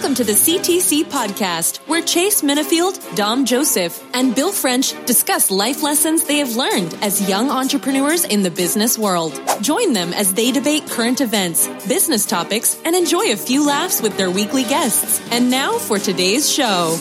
[0.00, 5.82] Welcome to the CTC podcast, where Chase Minifield, Dom Joseph, and Bill French discuss life
[5.82, 9.38] lessons they have learned as young entrepreneurs in the business world.
[9.60, 14.16] Join them as they debate current events, business topics, and enjoy a few laughs with
[14.16, 15.20] their weekly guests.
[15.30, 16.98] And now for today's show.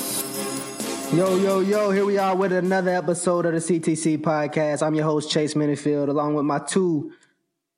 [1.14, 4.86] Yo, yo, yo, here we are with another episode of the CTC podcast.
[4.86, 7.14] I'm your host, Chase Minifield, along with my two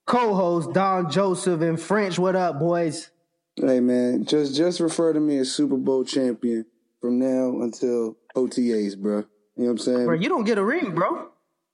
[0.08, 2.18] co hosts, Dom Joseph and French.
[2.18, 3.11] What up, boys?
[3.58, 6.66] Hey man, just just refer to me as Super Bowl champion
[7.02, 9.18] from now until OTAs, bro.
[9.18, 9.26] You
[9.58, 10.06] know what I'm saying?
[10.06, 11.28] Bro, you don't get a ring, bro.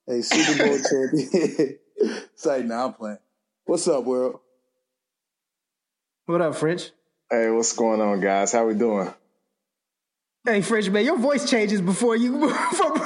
[0.08, 1.78] Hey, Super Bowl champion.
[2.36, 3.20] Say now I'm playing.
[3.66, 4.40] What's up, world?
[6.26, 6.90] What up, French?
[7.30, 8.54] Hey, what's going on, guys?
[8.54, 9.14] How we doing?
[10.46, 12.32] Hey, French man, your voice changes before you.
[12.40, 13.04] Before, hey,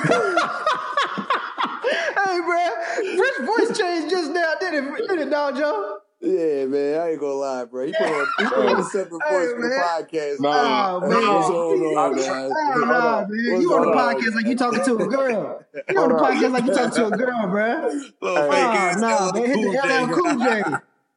[2.40, 2.70] bro,
[3.18, 5.08] French voice changed just now, did it?
[5.08, 5.98] Did it, Dom Joe?
[6.24, 7.84] Yeah, man, I ain't gonna lie, bro.
[7.86, 10.40] You put on, you put on a separate voice for the podcast.
[10.40, 11.10] Nah, man.
[11.10, 12.50] what's going on, man.
[12.88, 13.62] Nah, man.
[13.62, 15.64] You on the podcast like you talking to a girl.
[15.90, 17.88] You on the podcast like you talking to a girl, bro.
[18.22, 19.46] Little Oh, fake ass nah, man.
[19.46, 20.56] Hit the LL Cool J.
[20.58, 20.66] Hit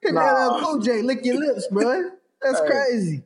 [0.04, 0.56] the Nah.
[0.56, 1.02] LL Cool J.
[1.02, 2.10] Lick your lips, bro.
[2.40, 3.22] That's Hey, crazy.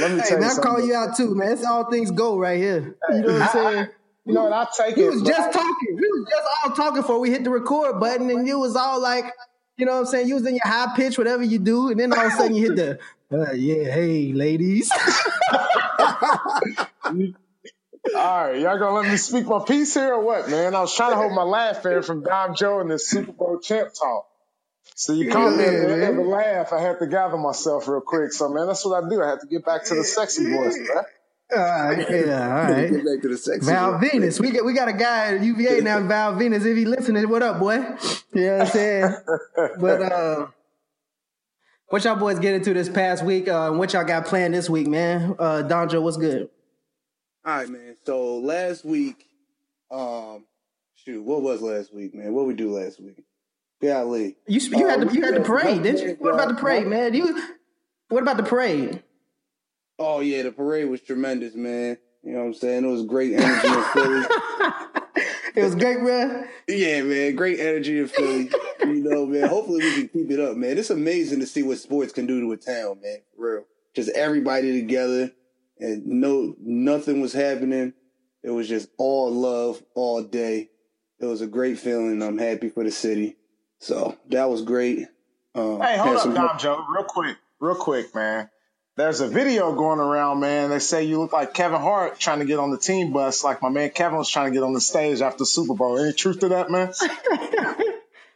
[0.00, 1.52] Let me Hey, tell man, you I call you out too, man.
[1.52, 2.96] It's all things go right here.
[3.10, 3.86] You know what I'm saying?
[4.24, 4.52] You know what?
[4.52, 5.10] I'll take We it.
[5.14, 5.96] was just I- talking.
[5.96, 9.00] We was just all talking before we hit the record button, and you was all
[9.02, 9.24] like,
[9.82, 10.28] you know what I'm saying?
[10.28, 12.54] You was in your high pitch, whatever you do, and then all of a sudden
[12.54, 13.00] you hit the,
[13.36, 14.88] uh, yeah, hey, ladies.
[18.14, 20.76] All right, y'all gonna let me speak my piece here or what, man?
[20.76, 23.58] I was trying to hold my laugh in from Dom Joe and this Super Bowl
[23.58, 24.26] champ talk.
[24.94, 26.72] So you caught me at the end of the laugh.
[26.72, 28.32] I had to gather myself real quick.
[28.32, 29.20] So man, that's what I do.
[29.20, 31.04] I have to get back to the sexy voice, man.
[31.56, 32.90] All right, yeah, all right.
[32.90, 33.66] Get back to the sexy.
[33.66, 33.98] Val.
[33.98, 34.40] Venus.
[34.40, 36.64] We got we got a guy at UVA now, Val Venus.
[36.64, 37.74] If he listening, what up, boy?
[37.74, 39.14] You know what I'm saying?
[39.78, 40.46] but uh
[41.88, 43.48] what y'all boys get into this past week?
[43.48, 45.34] Uh what y'all got planned this week, man?
[45.38, 46.48] Uh Donjo, what's good?
[47.44, 47.96] All right, man.
[48.06, 49.26] So last week,
[49.90, 50.44] um,
[50.94, 52.32] shoot, what was last week, man?
[52.32, 53.22] What we do last week?
[53.82, 54.36] Golly.
[54.46, 56.16] You you had Uh, the you had the parade, didn't you?
[56.20, 57.14] What about the parade, man?
[57.14, 57.42] You
[58.08, 59.02] what about the parade?
[59.98, 61.96] Oh yeah, the parade was tremendous, man.
[62.22, 62.84] You know what I'm saying?
[62.84, 64.24] It was great energy in Philly.
[65.54, 66.48] It was great, man.
[66.66, 68.50] Yeah, man, great energy in Philly.
[68.80, 69.48] you know, man.
[69.50, 70.78] Hopefully we can keep it up, man.
[70.78, 73.18] It's amazing to see what sports can do to a town, man.
[73.36, 73.64] For real.
[73.94, 75.30] Just everybody together
[75.78, 77.92] and no nothing was happening.
[78.42, 80.70] It was just all love all day.
[81.20, 82.22] It was a great feeling.
[82.22, 83.36] I'm happy for the city.
[83.78, 85.06] So that was great.
[85.54, 88.48] Um, Hey, hold up, some- Dom Joe, real quick, real quick, man.
[88.94, 90.68] There's a video going around, man.
[90.68, 93.62] They say you look like Kevin Hart trying to get on the team bus, like
[93.62, 95.98] my man Kevin was trying to get on the stage after Super Bowl.
[95.98, 96.92] Any truth to that, man?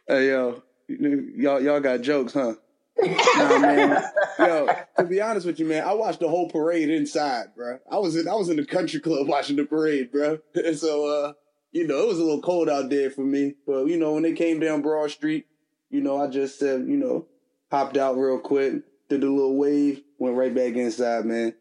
[0.09, 2.53] Hey yo, y'all y'all got jokes, huh?
[2.97, 4.01] nah, man.
[4.39, 7.79] Yo, to be honest with you, man, I watched the whole parade inside, bro.
[7.91, 10.39] I was in I was in the country club watching the parade, bro.
[10.55, 11.33] And so, uh,
[11.73, 13.55] you know, it was a little cold out there for me.
[13.65, 15.45] But you know, when they came down Broad Street,
[15.89, 17.25] you know, I just said, you know,
[17.69, 18.75] hopped out real quick,
[19.09, 21.53] did a little wave, went right back inside, man.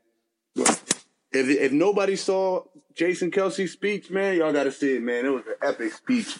[0.57, 0.79] If
[1.33, 2.65] if nobody saw
[2.95, 5.27] Jason Kelce's speech, man, y'all got to see it, man.
[5.27, 6.37] It was an epic speech.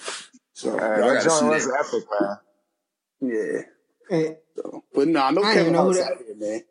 [0.53, 1.85] So Hey, y'all that gotta see joint was that.
[1.87, 3.33] epic, man.
[3.35, 3.63] Yeah.
[4.09, 6.63] Hey, So, but nah, no I Kevin didn't know who Hart's that- out here, man.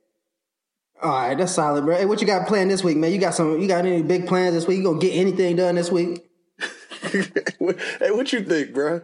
[1.02, 1.96] all right, that's solid, bro.
[1.98, 3.12] Hey, what you got planned this week, man?
[3.12, 4.78] You got some you got any big plans this week?
[4.78, 6.24] You gonna get anything done this week?
[7.60, 9.02] What- hey, what you think, bro?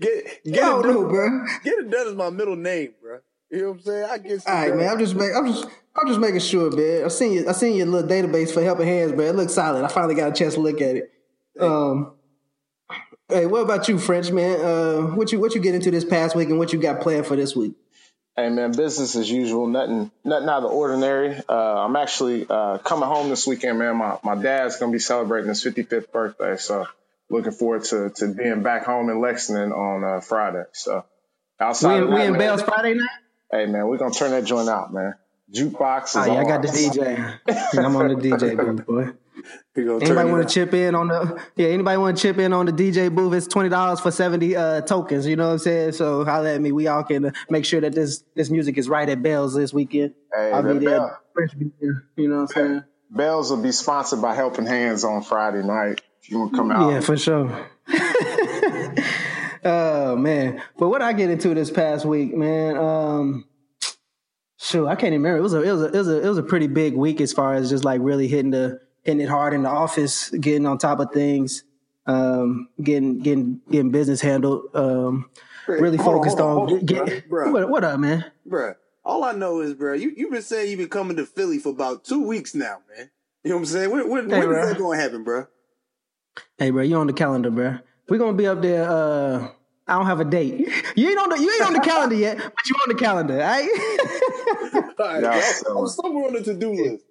[0.00, 0.94] Get get I don't it done.
[0.94, 1.44] know, bro.
[1.64, 3.18] Get it done is my middle name, bro.
[3.54, 4.04] You know what I'm saying?
[4.10, 4.48] I get.
[4.48, 4.88] All right, man.
[4.88, 5.64] I'm just make, I'm just
[5.96, 7.04] I'm just making sure, man.
[7.04, 9.26] I seen you I seen your little database for helping hands, bro.
[9.26, 9.84] It looks solid.
[9.84, 11.12] I finally got a chance to look at it.
[11.60, 12.14] Um,
[13.28, 14.60] hey, what about you, French man?
[14.60, 17.26] Uh, what you what you get into this past week and what you got planned
[17.26, 17.74] for this week?
[18.36, 19.68] Hey man, business as usual.
[19.68, 21.40] Nothing, nothing out of the ordinary.
[21.48, 23.96] Uh, I'm actually uh, coming home this weekend, man.
[23.96, 26.88] My my dad's gonna be celebrating his 55th birthday, so
[27.30, 30.64] looking forward to to being back home in Lexington on uh, Friday.
[30.72, 31.04] So
[31.60, 33.08] We outside in, of we in man, Bell's Friday night.
[33.54, 35.14] Hey man, we're gonna turn that joint out, man.
[35.54, 37.38] Jukebox is Oh yeah, I got the DJ.
[37.78, 39.10] I'm on the DJ booth, boy.
[39.76, 41.68] Anybody want to chip in on the yeah?
[41.68, 43.34] Anybody want to chip in on the DJ booth?
[43.34, 45.26] It's twenty dollars for seventy uh, tokens.
[45.26, 45.92] You know what I'm saying?
[45.92, 46.72] So holla at me.
[46.72, 49.72] We all can uh, make sure that this this music is right at Bell's this
[49.72, 50.14] weekend.
[50.34, 50.98] Hey, I'll be there.
[50.98, 51.20] Bell-
[51.58, 52.04] be there.
[52.16, 52.84] You know what I'm saying?
[53.10, 56.00] Bells will be sponsored by Helping Hands on Friday night.
[56.22, 57.68] If you want to come out, Yeah, for sure.
[59.64, 62.76] oh man, but what I get into this past week, man.
[62.76, 63.44] Um,
[64.58, 65.38] shoot, I can't even remember.
[65.38, 67.20] It was a it was a it was a it was a pretty big week
[67.20, 70.66] as far as just like really hitting the hitting it hard in the office, getting
[70.66, 71.64] on top of things,
[72.06, 74.74] um, getting getting getting business handled.
[74.74, 75.30] Um,
[75.68, 77.52] really Hold on, focused hold on, hold on, get, bruh, bruh.
[77.52, 78.24] what, what up, man?
[78.48, 81.58] Bruh, all I know is, bro, you you've been saying you've been coming to Philly
[81.58, 83.10] for about two weeks now, man.
[83.42, 83.90] You know what I'm saying?
[83.90, 85.46] When, when, Hey, when is that going to happen, bro?
[86.56, 87.78] Hey, bro, you on the calendar, bro.
[88.08, 88.88] We're gonna be up there.
[88.88, 89.48] Uh,
[89.86, 90.68] I don't have a date.
[90.96, 93.34] You ain't on the you ain't on the calendar yet, but you on the calendar,
[93.40, 93.68] all right?
[94.98, 95.40] All right, Yeah, bro.
[95.40, 97.04] so- I'm somewhere on the to do list.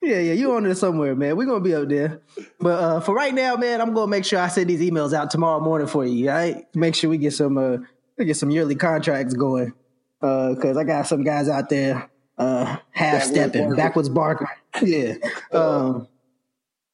[0.00, 1.36] yeah, yeah, you on there somewhere, man.
[1.36, 2.22] We're gonna be up there.
[2.58, 5.30] But uh, for right now, man, I'm gonna make sure I send these emails out
[5.30, 6.30] tomorrow morning for you.
[6.30, 7.76] All right, make sure we get some uh,
[8.18, 9.74] get some yearly contracts going.
[10.22, 12.08] Uh, cause I got some guys out there
[12.38, 13.76] uh half stepping, Barker.
[13.76, 14.46] backwards barking.
[14.82, 15.14] Yeah.
[15.52, 16.08] Um,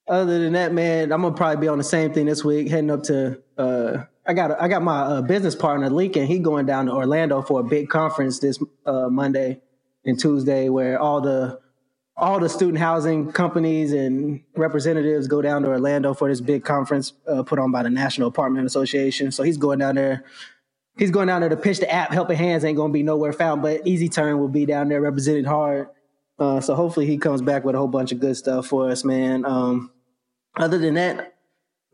[0.09, 2.91] other than that, man, I'm gonna probably be on the same thing this week, heading
[2.91, 3.41] up to.
[3.57, 6.27] Uh, I got I got my uh, business partner Lincoln.
[6.27, 9.61] He going down to Orlando for a big conference this uh, Monday
[10.05, 11.61] and Tuesday, where all the
[12.17, 17.13] all the student housing companies and representatives go down to Orlando for this big conference
[17.29, 19.31] uh, put on by the National Apartment Association.
[19.31, 20.25] So he's going down there.
[20.99, 22.13] He's going down there to pitch the app.
[22.13, 25.47] Helping Hands ain't to be nowhere found, but Easy Turn will be down there represented
[25.47, 25.89] hard.
[26.41, 29.05] Uh, so hopefully he comes back with a whole bunch of good stuff for us,
[29.05, 29.45] man.
[29.45, 29.93] Um,
[30.59, 31.35] other than that,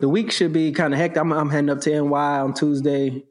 [0.00, 1.18] the week should be kind of hectic.
[1.18, 3.24] I'm, I'm heading up to NY on Tuesday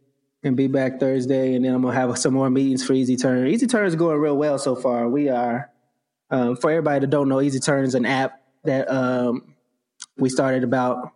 [0.43, 3.47] and be back Thursday, and then I'm gonna have some more meetings for Easy Turn.
[3.47, 5.07] Easy Turn is going real well so far.
[5.07, 5.69] We are,
[6.29, 9.55] um, for everybody that don't know, Easy Turn is an app that um,
[10.17, 11.11] we started about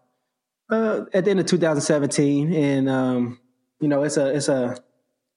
[0.69, 3.39] uh, at the end of 2017, and um,
[3.79, 4.77] you know it's a it's a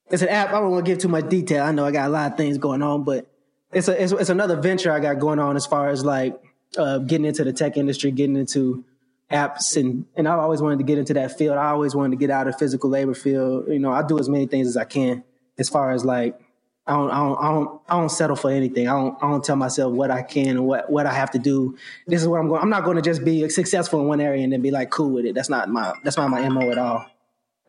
[0.09, 0.49] it's an app.
[0.49, 1.63] I don't want to give too much detail.
[1.63, 3.31] I know I got a lot of things going on, but
[3.71, 6.41] it's a it's, it's another venture I got going on as far as like
[6.77, 8.85] uh, getting into the tech industry, getting into
[9.31, 11.57] apps, and and I've always wanted to get into that field.
[11.57, 13.65] I always wanted to get out of physical labor field.
[13.67, 15.23] You know, I do as many things as I can
[15.57, 16.39] as far as like.
[16.87, 18.87] I don't, I don't, I don't, I don't settle for anything.
[18.87, 21.39] I don't, I don't tell myself what I can and what, what I have to
[21.39, 21.77] do.
[22.07, 22.59] This is what I'm going.
[22.59, 25.11] I'm not going to just be successful in one area and then be like cool
[25.11, 25.35] with it.
[25.35, 27.05] That's not my, that's not my mo at all.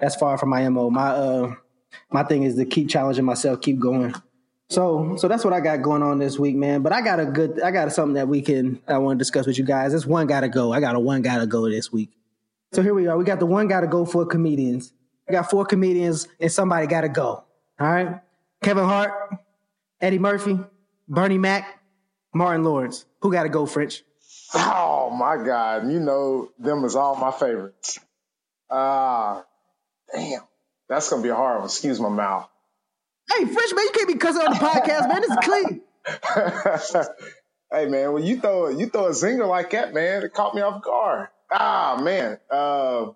[0.00, 0.88] That's far from my mo.
[0.88, 1.54] My, uh,
[2.10, 4.14] my thing is to keep challenging myself, keep going.
[4.72, 6.80] So, so that's what I got going on this week, man.
[6.80, 9.46] But I got a good, I got something that we can, I want to discuss
[9.46, 9.92] with you guys.
[9.92, 10.72] This one got to go.
[10.72, 12.10] I got a one got to go this week.
[12.72, 13.18] So here we are.
[13.18, 14.94] We got the one got to go for comedians.
[15.28, 17.44] We got four comedians and somebody got to go.
[17.78, 18.20] All right.
[18.62, 19.12] Kevin Hart,
[20.00, 20.58] Eddie Murphy,
[21.06, 21.82] Bernie Mac,
[22.32, 23.04] Martin Lawrence.
[23.20, 24.02] Who got to go, French?
[24.54, 25.90] Oh my God.
[25.92, 28.00] You know, them is all my favorites.
[28.70, 29.44] Ah,
[30.14, 30.40] damn.
[30.88, 31.64] That's to be hard.
[31.64, 32.48] Excuse my mouth.
[33.30, 35.20] Hey, French, man, you can't be cussing on the podcast, man.
[35.22, 37.06] This is clean.
[37.72, 40.60] hey man, when you throw you throw a zinger like that, man, it caught me
[40.62, 41.28] off guard.
[41.50, 43.06] Ah man, uh,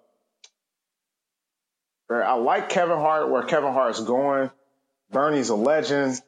[2.11, 4.51] I like Kevin Hart where Kevin Hart's going.
[5.11, 6.21] Bernie's a legend.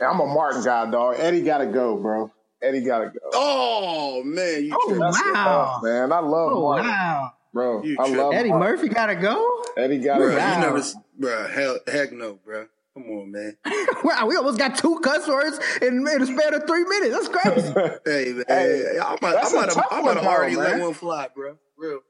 [0.00, 1.16] I'm a Martin guy, dog.
[1.18, 2.30] Eddie gotta go, bro.
[2.62, 3.18] Eddie gotta go.
[3.32, 5.10] Oh man, you Oh, wow.
[5.12, 6.12] tough, man.
[6.12, 7.32] I love Oh, Martin, wow.
[7.54, 7.82] bro.
[7.82, 8.68] You I love Eddie Martin.
[8.76, 9.64] Murphy got to go?
[9.78, 10.54] Eddie gotta Bruh, go.
[10.54, 10.82] You never,
[11.18, 11.48] bro.
[11.48, 12.66] Hell, heck no, bro.
[12.94, 13.56] Come on, man.
[14.04, 17.12] wow, we almost got two cuss words in, in a span of three minutes.
[17.12, 17.74] That's crazy.
[18.06, 18.44] Hey, man.
[18.48, 20.94] Hey, I'm about, that's I'm a tough to, I'm one, about to already let one
[20.94, 21.56] fly, bro.
[21.76, 22.00] Real.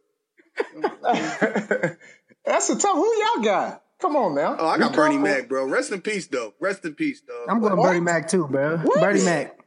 [2.45, 2.95] That's a tough.
[2.97, 3.83] Who y'all got?
[4.01, 4.56] Come on now.
[4.59, 5.19] Oh, I got Be Bernie.
[5.19, 5.67] Mac, bro.
[5.67, 6.53] Rest in peace, though.
[6.61, 7.47] Rest in peace, though.
[7.49, 7.89] I'm going What?
[7.89, 8.79] Bernie Mac too, bro.
[8.79, 9.01] What?
[9.01, 9.59] Bernie Mac.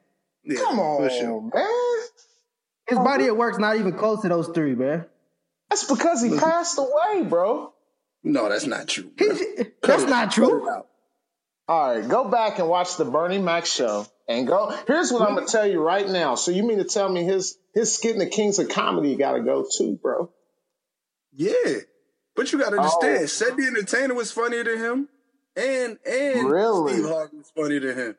[0.44, 1.32] Yeah, Come for sure.
[1.38, 1.68] on, man.
[2.88, 5.04] His body at work's not even close to those three, bro.
[5.70, 7.74] That's because he passed away, bro.
[8.32, 9.12] No, that's not true.
[9.18, 9.66] He, Bro.
[9.84, 10.68] that's not true.
[11.70, 14.74] All right, go back and watch the Bernie Mac show and go.
[14.88, 16.36] Here's what I'm gonna tell you right now.
[16.36, 19.34] So you mean to tell me his his skit in the Kings of Comedy got
[19.34, 20.30] to go too, bro?
[21.34, 21.80] Yeah,
[22.36, 22.80] but you got to Oh.
[22.80, 25.10] understand, Ced the Entertainer was funnier than him,
[25.56, 26.94] and and Really?
[26.94, 28.16] Steve Harvey was funnier than him.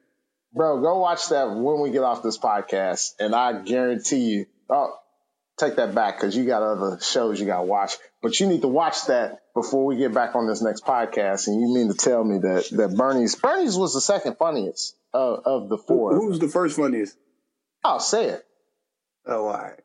[0.55, 4.47] Bro, go watch that when we get off this podcast, and I guarantee you.
[4.71, 4.93] Oh,
[5.59, 8.61] take that back because you got other shows you got to watch, but you need
[8.62, 11.47] to watch that before we get back on this next podcast.
[11.47, 15.41] And you mean to tell me that that Bernie's Bernie's was the second funniest of,
[15.45, 16.15] of the Who, four?
[16.15, 17.17] who's the first funniest?
[17.85, 18.45] I'll say it.
[19.27, 19.79] Oh, all right.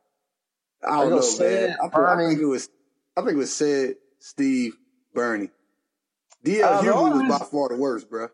[0.86, 1.78] I I don't go know, Ced, man.
[1.80, 2.70] I, think- I think it was.
[3.16, 4.74] I think it was Ced, Steve,
[5.14, 5.50] Bernie.
[6.44, 6.68] D.L.
[6.68, 8.28] Uh, Hughley only was by far the worst, bro.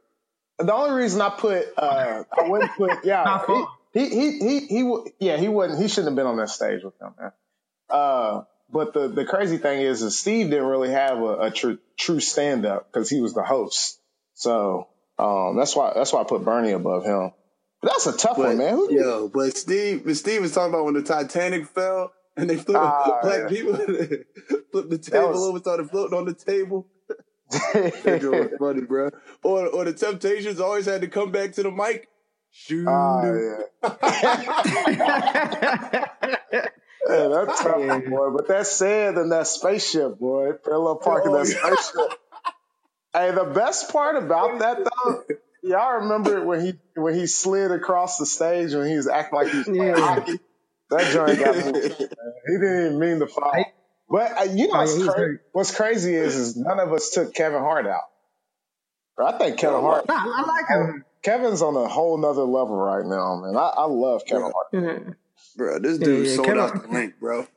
[0.58, 3.46] The only reason I put, uh, I wouldn't put, yeah,
[3.94, 6.84] he, he, he, he, he, yeah, he wasn't, he shouldn't have been on that stage
[6.84, 7.32] with them, man.
[7.90, 11.78] Uh, but the, the crazy thing is, is Steve didn't really have a, a true,
[11.98, 14.00] true stand up because he was the host.
[14.34, 17.32] So, um, that's why, that's why I put Bernie above him.
[17.82, 18.74] But that's a tough But one, man.
[18.76, 22.50] Who you, yo, but Steve, but Steve was talking about when the Titanic fell and
[22.50, 23.48] they flipped Ah, black yeah.
[23.48, 23.76] people
[24.72, 26.88] flipped the table was- over, started floating on the table.
[27.74, 29.10] That joke was funny, bro.
[29.44, 32.08] Or or the Temptations always had to come back to the mic.
[32.52, 32.88] Shoot.
[32.88, 33.64] Ah, 'em.
[36.52, 36.66] yeah.
[37.08, 38.32] Yeah, that's tough, boy.
[38.36, 41.56] But that said, and that spaceship, boy, parallel parking Oh, that yeah.
[41.60, 42.12] spaceship.
[43.14, 45.24] Hey, the best part about that though,
[45.64, 49.52] y'all remember when he when he slid across the stage when he was acting like
[49.52, 50.02] he was playing Yeah.
[50.02, 50.40] hockey?
[50.92, 51.74] That joint got me.
[52.48, 53.74] He didn't even mean to fall.
[54.10, 57.34] But uh, you know Oh, what's, cra- what's crazy is is none of us took
[57.36, 58.04] Kevin Hart out.
[59.24, 60.06] I think Kevin Hart.
[60.08, 61.06] Nah, I like him.
[61.24, 63.58] Kevin's on a whole nother level right now, man.
[63.58, 64.52] I, I love Kevin Yeah.
[64.54, 64.68] Hart.
[64.74, 65.00] Yeah.
[65.56, 65.80] Bro.
[65.80, 67.48] This dude yeah, sold Kevin- out the link, bro.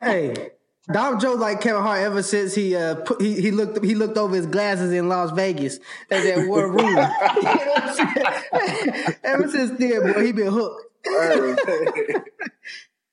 [0.00, 0.50] Hey,
[0.92, 4.18] Dom Joe like Kevin Hart ever since he uh put, he he looked he looked
[4.18, 5.78] over his glasses in Las Vegas
[6.10, 6.96] at that one room.
[7.44, 10.82] You know ever since then, boy, he been hooked.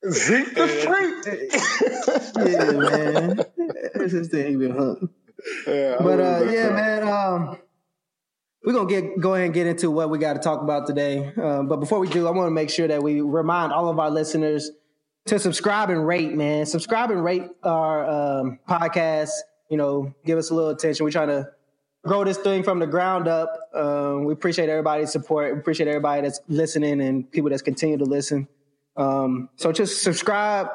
[0.09, 1.25] Zeke the freak.
[2.51, 3.39] Yeah, man.
[3.93, 5.03] Ever since then, he been hooked.
[5.67, 7.07] yeah, But uh, that yeah, man.
[7.07, 7.57] Um,
[8.63, 11.31] we're gonna get go ahead and get into what we got to talk about today.
[11.41, 13.99] Um, but before we do, I want to make sure that we remind all of
[13.99, 14.71] our listeners
[15.25, 16.33] to subscribe and rate.
[16.33, 19.31] Man, subscribe and rate our um, podcast.
[19.69, 21.03] You know, give us a little attention.
[21.03, 21.49] We're trying to
[22.05, 23.69] grow this thing from the ground up.
[23.73, 25.53] Um, we appreciate everybody's support.
[25.53, 28.47] We appreciate everybody that's listening and people that's continue to listen.
[28.97, 30.67] Um, so just subscribe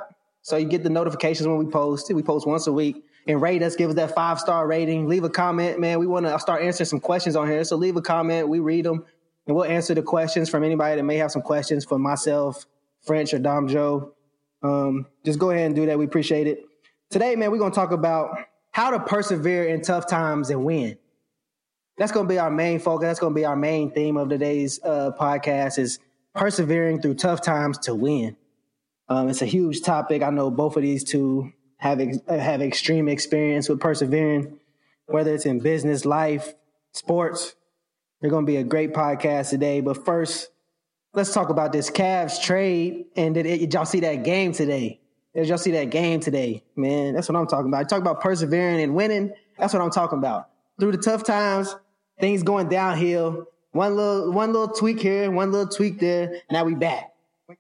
[0.47, 2.15] so you get the notifications when we post.
[2.15, 3.03] We post once a week.
[3.27, 5.09] And rate us, give us that five star rating.
[5.09, 5.99] Leave a comment, man.
[5.99, 7.65] We want to start answering some questions on here.
[7.65, 8.49] So leave a comment.
[8.49, 9.05] We read them
[9.47, 12.67] and we'll answer the questions from anybody that may have some questions for myself,
[13.03, 14.13] French, or Dom Joe.
[14.63, 15.99] Um, just go ahead and do that.
[15.99, 16.65] We appreciate it.
[17.11, 18.37] Today, man, we're going to talk about
[18.71, 20.99] how to persevere in tough times and win.
[21.99, 23.07] That's going to be our main focus.
[23.07, 25.99] That's going to be our main theme of today's uh, podcast is
[26.35, 28.37] persevering through tough times to win.
[29.09, 30.23] Um, it's a huge topic.
[30.23, 34.59] I know both of these two have ex- have extreme experience with persevering,
[35.07, 36.55] whether it's in business, life,
[36.93, 37.55] sports.
[38.21, 39.81] They're going to be a great podcast today.
[39.81, 40.51] But first,
[41.13, 43.07] let's talk about this Cavs trade.
[43.15, 45.01] And did, it, did y'all see that game today?
[45.35, 46.65] Did y'all see that game today?
[46.77, 47.81] Man, that's what I'm talking about.
[47.81, 49.33] I Talk about persevering and winning.
[49.59, 50.49] That's what I'm talking about.
[50.81, 51.77] Through the tough times,
[52.19, 53.47] things going downhill.
[53.73, 56.41] One little one little tweak here, one little tweak there.
[56.51, 57.13] Now we back.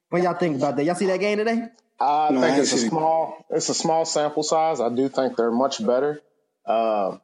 [0.08, 0.84] What y'all think about that?
[0.84, 1.68] Y'all see that game today?
[2.00, 2.90] I No, think ain't it's a seen it.
[2.90, 4.80] small it's a small sample size.
[4.80, 6.20] I do think they're much better.
[6.66, 7.20] Um,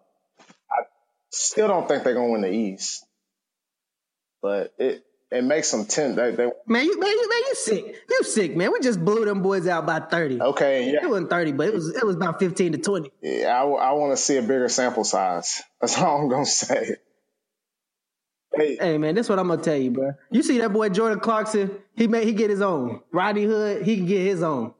[0.71, 0.85] I
[1.31, 3.05] still don't think they're gonna win the East,
[4.41, 6.15] but it it makes them ten.
[6.15, 7.97] They, they Man, you man, you man, you sick.
[8.09, 8.71] You sick, man.
[8.73, 10.41] We just blew them boys out by 30.
[10.43, 10.93] okay.
[10.93, 11.01] yeah.
[11.05, 13.11] It wasn't 30, but it was it was about 15 to 20.
[13.23, 15.63] yeah I, want to see a bigger sample size.
[15.81, 16.97] That's all I'm gonna say.
[18.55, 20.13] Hey, Hey man, that's what I'm gonna tell you, bro.
[20.31, 21.71] You see that boy Jordan Clarkson?
[21.97, 23.01] He made he get his own.
[23.13, 24.75] Rodney Hood, he can get his own.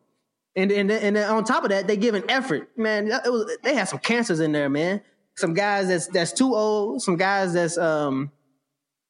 [0.55, 3.09] And and and on top of that, they give an effort, man.
[3.09, 5.01] It was they had some cancers in there, man.
[5.37, 7.03] Some guys that's that's too old.
[7.03, 8.31] Some guys that's um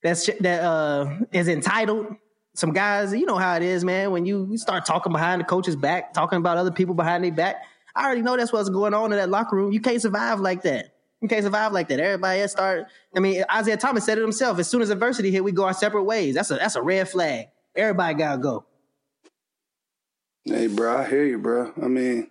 [0.03, 2.15] that's that uh is entitled.
[2.55, 4.13] Some guys, you know how it is, man.
[4.13, 7.57] When you start talking behind the coach's back, talking about other people behind their back,
[7.97, 9.73] I already know that's what's going on in that locker room.
[9.73, 10.95] You can't survive like that.
[11.23, 12.01] You can't survive like that.
[12.01, 12.89] Everybody else start.
[13.17, 14.59] I mean, Isaiah Thomas said it himself.
[14.59, 16.35] As soon as adversity hit, we go our separate ways.
[16.35, 17.47] That's a that's a red flag.
[17.77, 18.67] Everybody gotta go.
[20.45, 21.73] Hey, bro, I hear you, bro.
[21.81, 22.29] I mean,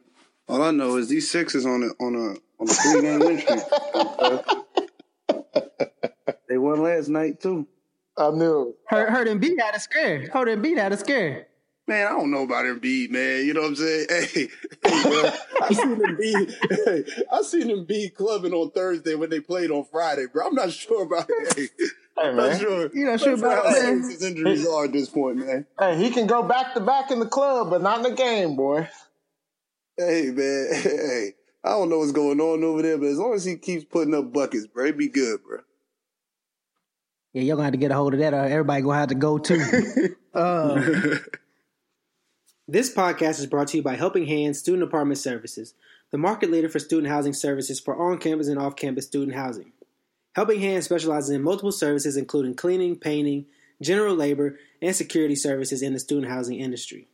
[0.50, 3.40] all I know is these sixes on a on a on a three game win
[3.40, 3.62] streak.
[6.50, 7.66] they won last night too.
[8.18, 8.76] I knew.
[8.88, 10.28] Heard heard him beat out of scare.
[10.28, 11.48] Heard him beat out of scare.
[11.92, 13.46] Man, I don't know about Embiid, man.
[13.46, 14.08] You know what I'm saying?
[14.10, 14.48] Hey,
[14.82, 15.30] hey bro,
[15.62, 16.56] I seen Embiid.
[16.86, 20.48] Hey, I seen Embiid clubbing on Thursday when they played on Friday, bro.
[20.48, 21.54] I'm not sure about it.
[21.58, 21.68] Hey,
[22.18, 22.60] Hey I'm not man.
[22.62, 22.90] sure.
[22.94, 23.82] You not sure I'm not about how that?
[23.82, 25.66] serious his injuries are at this point, man.
[25.78, 28.56] Hey, he can go back to back in the club, but not in the game,
[28.56, 28.88] boy.
[29.98, 30.68] Hey, man.
[30.74, 33.84] Hey, I don't know what's going on over there, but as long as he keeps
[33.84, 35.58] putting up buckets, bro, he be good, bro.
[37.34, 39.16] Yeah, y'all gonna have to get a hold of that, or everybody gonna have to
[39.16, 40.16] go too.
[40.34, 41.18] uh,
[42.68, 45.74] This podcast is brought to you by Helping Hands Student Apartment Services,
[46.12, 49.72] the market leader for student housing services for on campus and off campus student housing.
[50.36, 53.48] Helping Hands specializes in multiple services, including cleaning, painting,
[53.82, 57.08] general labor, and security services in the student housing industry.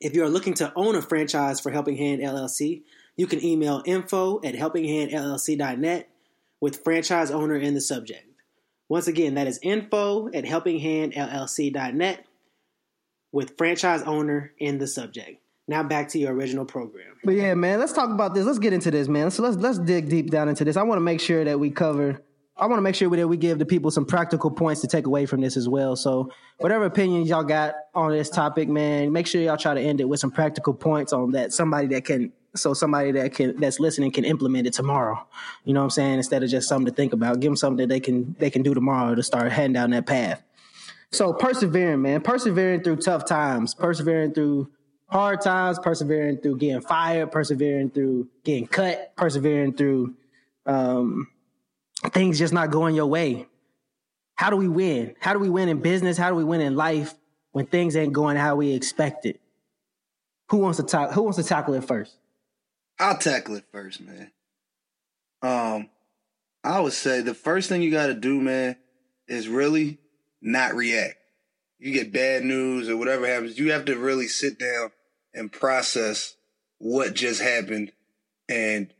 [0.00, 2.82] If you are looking to own a franchise for Helping Hand LLC,
[3.16, 6.08] you can email info at helpinghandllc.net
[6.60, 8.26] with franchise owner in the subject.
[8.88, 12.26] Once again, that is info at helpinghandllc.net
[13.32, 15.40] with franchise owner in the subject.
[15.68, 17.16] Now back to your original program.
[17.22, 18.44] but yeah, man, let's talk about this.
[18.44, 19.30] Let's get into this, man.
[19.30, 20.76] So let's let's dig deep down into this.
[20.76, 22.20] I want to make sure that we cover
[22.60, 25.06] I want to make sure that we give the people some practical points to take
[25.06, 25.96] away from this as well.
[25.96, 30.00] So, whatever opinions y'all got on this topic, man, make sure y'all try to end
[30.00, 33.80] it with some practical points on that somebody that can, so somebody that can that's
[33.80, 35.26] listening can implement it tomorrow.
[35.64, 36.14] You know what I'm saying?
[36.18, 38.62] Instead of just something to think about, give them something that they can they can
[38.62, 40.42] do tomorrow to start heading down that path.
[41.12, 44.70] So, persevering, man, persevering through tough times, persevering through
[45.10, 50.14] hard times, persevering through getting fired, persevering through getting cut, persevering through
[50.66, 51.28] um,
[52.08, 53.46] things just not going your way.
[54.34, 55.14] How do we win?
[55.20, 56.16] How do we win in business?
[56.16, 57.14] How do we win in life
[57.52, 59.38] when things ain't going how we expected?
[60.48, 61.12] Who wants to talk?
[61.12, 62.16] Who wants to tackle it first?
[62.98, 64.30] I'll tackle it first, man.
[65.42, 65.90] Um,
[66.62, 68.76] I would say the first thing you got to do, man,
[69.26, 69.98] is really
[70.40, 71.16] not react.
[71.78, 74.90] You get bad news or whatever happens, you have to really sit down
[75.34, 76.36] and process
[76.78, 77.92] what just happened
[78.48, 78.92] and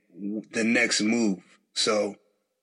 [0.53, 1.41] the next move.
[1.73, 2.17] So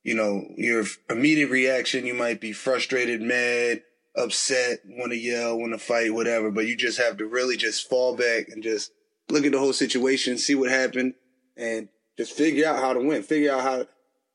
[0.07, 3.81] you know, your immediate reaction, you might be frustrated, mad,
[4.15, 7.89] upset, want to yell, want to fight, whatever, but you just have to really just
[7.89, 8.93] fall back and just
[9.29, 11.13] look at the whole situation, see what happened,
[11.57, 13.21] and just figure out how to win.
[13.21, 13.87] Figure out how, to,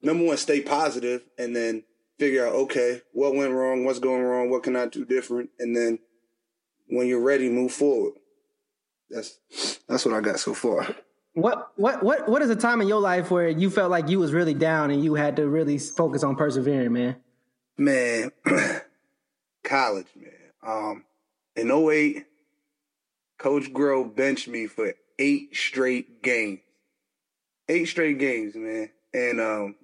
[0.03, 1.85] number one, stay positive, and then
[2.19, 5.75] figure out, okay, what went wrong, what's going wrong, what can I do different, and
[5.75, 6.01] then
[6.89, 8.13] when you're ready, move forward.
[9.13, 9.39] That's
[9.89, 10.87] that's what I got so far.
[11.35, 14.19] What what what what is a time in your life where you felt like you
[14.19, 17.17] was really down and you had to really focus on persevering, man?
[17.77, 18.33] Man,
[19.65, 20.33] college, man.
[20.65, 21.05] Um,
[21.57, 22.27] in 08,
[23.39, 26.61] Coach Groh benched me for eight straight games.
[27.69, 28.91] Eight straight games, man.
[29.15, 29.75] And um,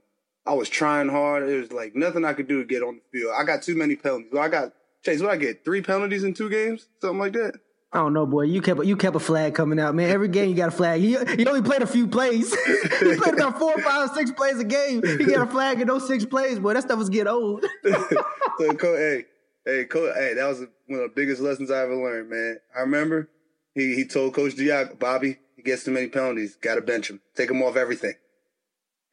[0.46, 1.48] I was trying hard.
[1.48, 3.34] It was like nothing I could do to get on the field.
[3.36, 4.32] I got too many penalties.
[4.38, 4.72] I got
[5.04, 5.20] Chase.
[5.20, 5.64] What I get?
[5.64, 7.54] Three penalties in two games, something like that.
[7.90, 8.42] I don't know, boy.
[8.42, 10.10] You kept you kept a flag coming out, man.
[10.10, 11.00] Every game you got a flag.
[11.00, 12.54] He, he only played a few plays.
[13.00, 15.02] he played about four, five, six plays a game.
[15.02, 16.74] He got a flag in those six plays, boy.
[16.74, 17.64] That stuff was getting old.
[17.84, 18.24] so,
[18.58, 19.24] hey,
[19.64, 22.58] hey, coach, hey, that was one of the biggest lessons I ever learned, man.
[22.76, 23.30] I remember
[23.74, 27.22] he he told Coach Diaco, Bobby, he gets too many penalties, got to bench him,
[27.36, 28.14] take him off everything,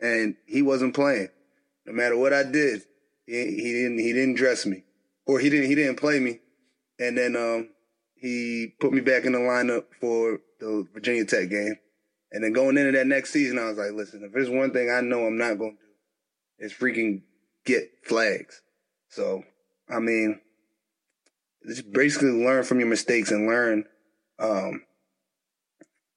[0.02, 1.30] and he wasn't playing.
[1.86, 2.82] No matter what I did,
[3.26, 4.84] he, he didn't he didn't dress me,
[5.26, 6.41] or he didn't he didn't play me,
[6.99, 7.69] and then um
[8.15, 11.75] he put me back in the lineup for the Virginia Tech game.
[12.32, 14.89] And then going into that next season, I was like, listen, if there's one thing
[14.89, 17.21] I know I'm not going to do, is freaking
[17.65, 18.62] get flags.
[19.10, 19.43] So,
[19.89, 20.39] I mean,
[21.67, 23.86] just basically learn from your mistakes and learn,
[24.39, 24.82] um,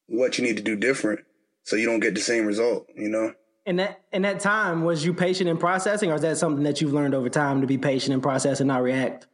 [0.09, 1.21] what you need to do different
[1.63, 3.35] so you don't get the same result, you know?
[3.67, 6.81] In that in that time, was you patient in processing, or is that something that
[6.81, 9.27] you've learned over time to be patient in process and not react?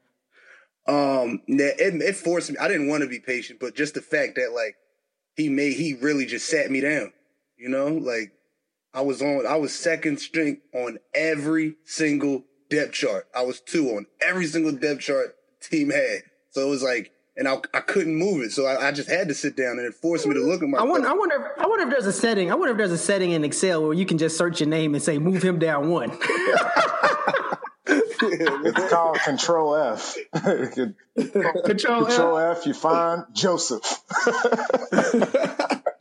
[0.87, 2.57] Um, it, it forced me.
[2.59, 4.77] I didn't want to be patient, but just the fact that like
[5.37, 7.13] he made, he really just sat me down.
[7.57, 8.33] You know, like
[8.93, 13.27] I was on, I was second string on every single depth chart.
[13.35, 16.23] I was two on every single depth chart team had.
[16.51, 18.53] So it was like, and I, I couldn't move it.
[18.53, 20.69] So I, I just had to sit down and it forced me to look at
[20.69, 20.79] my.
[20.79, 22.53] I wonder, I wonder, if, I wonder if there's a setting.
[22.53, 24.95] I wonder if there's a setting in Excel where you can just search your name
[24.95, 26.11] and say, move him down one.
[28.33, 30.17] it's called Control F.
[30.33, 30.95] Control,
[31.65, 32.59] Control F.
[32.59, 32.67] F.
[32.67, 33.83] You find Joseph.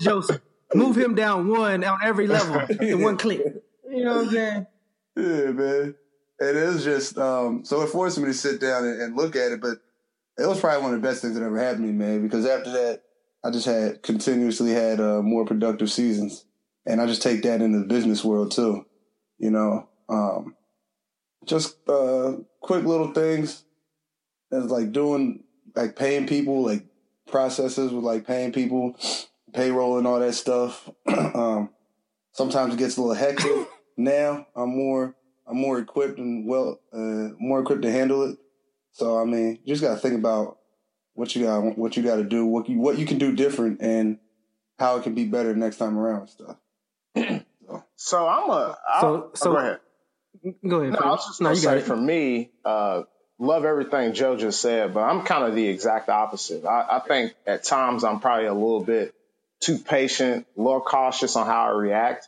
[0.02, 0.42] Joseph,
[0.74, 3.42] move him down one on every level in one click.
[3.90, 4.68] You know what I'm saying?
[5.16, 5.96] Yeah, man.
[6.40, 9.52] It is just um, so it forced me to sit down and, and look at
[9.52, 9.78] it, but
[10.38, 12.24] it was probably one of the best things that ever happened to me, man.
[12.24, 13.02] Because after that,
[13.44, 16.46] I just had continuously had uh, more productive seasons,
[16.86, 18.86] and I just take that into the business world too.
[19.38, 20.56] You know, um,
[21.46, 23.64] just uh, quick little things
[24.52, 25.44] as like doing
[25.76, 26.86] like paying people like
[27.28, 28.96] processes with like paying people
[29.54, 30.90] payroll and all that stuff.
[31.36, 31.70] Um,
[32.32, 33.68] sometimes it gets a little hectic.
[33.96, 35.16] Now i'm more
[35.48, 38.40] i'm more equipped and well uh, more equipped to handle it.
[38.92, 40.58] So i mean you just got to think about
[41.14, 43.82] what you got what you got to do what you what you can do different
[43.82, 44.18] and
[44.80, 46.58] how it can be better next time around and stuff.
[47.66, 49.78] So, so i'm a I'll, so so oh,
[50.68, 53.04] go ahead No, I was just no, gonna say for me, uh,
[53.40, 56.66] love everything Joe just said, but I'm kind of the exact opposite.
[56.66, 59.14] I, I, think at times I'm probably a little bit
[59.60, 62.28] too patient, a little cautious on how I react,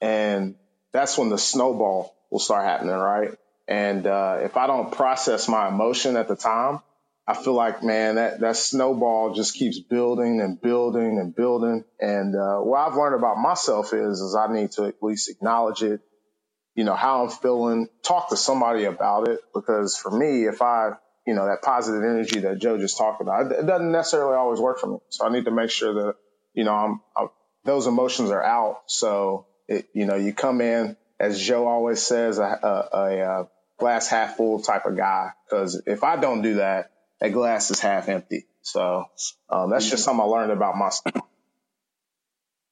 [0.00, 0.54] and
[0.92, 3.36] that's when the snowball will start happening, right?
[3.68, 6.80] And uh, if I don't process my emotion at the time,
[7.26, 11.84] I feel like man, that that snowball just keeps building and building and building.
[12.00, 15.82] And uh, what I've learned about myself is, is I need to at least acknowledge
[15.84, 16.00] it,
[16.80, 19.40] you know, how I'm feeling, talk to somebody about it.
[19.52, 20.92] Because for me, if I,
[21.26, 24.78] you know, that positive energy that Joe just talked about, it doesn't necessarily always work
[24.78, 24.96] for me.
[25.10, 26.14] So I need to make sure that,
[26.54, 27.28] you know, I'm, I'm
[27.66, 28.84] those emotions are out.
[28.86, 33.48] So it, you know, you come in as Joe always says, a, a, a, a
[33.78, 35.32] glass half full type of guy.
[35.44, 38.46] Because if I don't do that, that glass is half empty.
[38.62, 39.04] So
[39.50, 41.26] um, that's just something I learned about myself.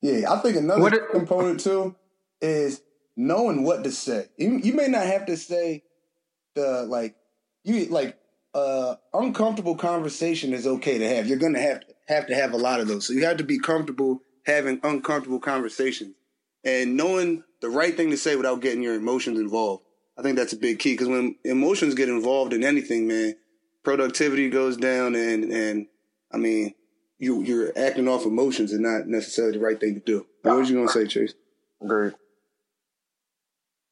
[0.01, 1.95] Yeah, I think another it, component too
[2.41, 2.81] is
[3.19, 4.29] knowing what to say.
[4.39, 5.83] You, you may not have to say
[6.55, 7.17] the like
[7.65, 8.17] you like
[8.55, 11.27] uh uncomfortable conversation is okay to have.
[11.27, 13.07] You're gonna have to have to have a lot of those.
[13.07, 16.15] So you have to be comfortable having uncomfortable conversations
[16.65, 19.83] and knowing the right thing to say without getting your emotions involved.
[20.17, 23.35] I think that's a big key because when emotions get involved in anything, man,
[23.83, 25.87] productivity goes down and and
[26.33, 26.75] I mean
[27.19, 30.25] you you're acting off emotions and not necessarily the right thing to do.
[30.43, 31.35] What was you gonna say, Chase?
[31.83, 32.15] Agreed.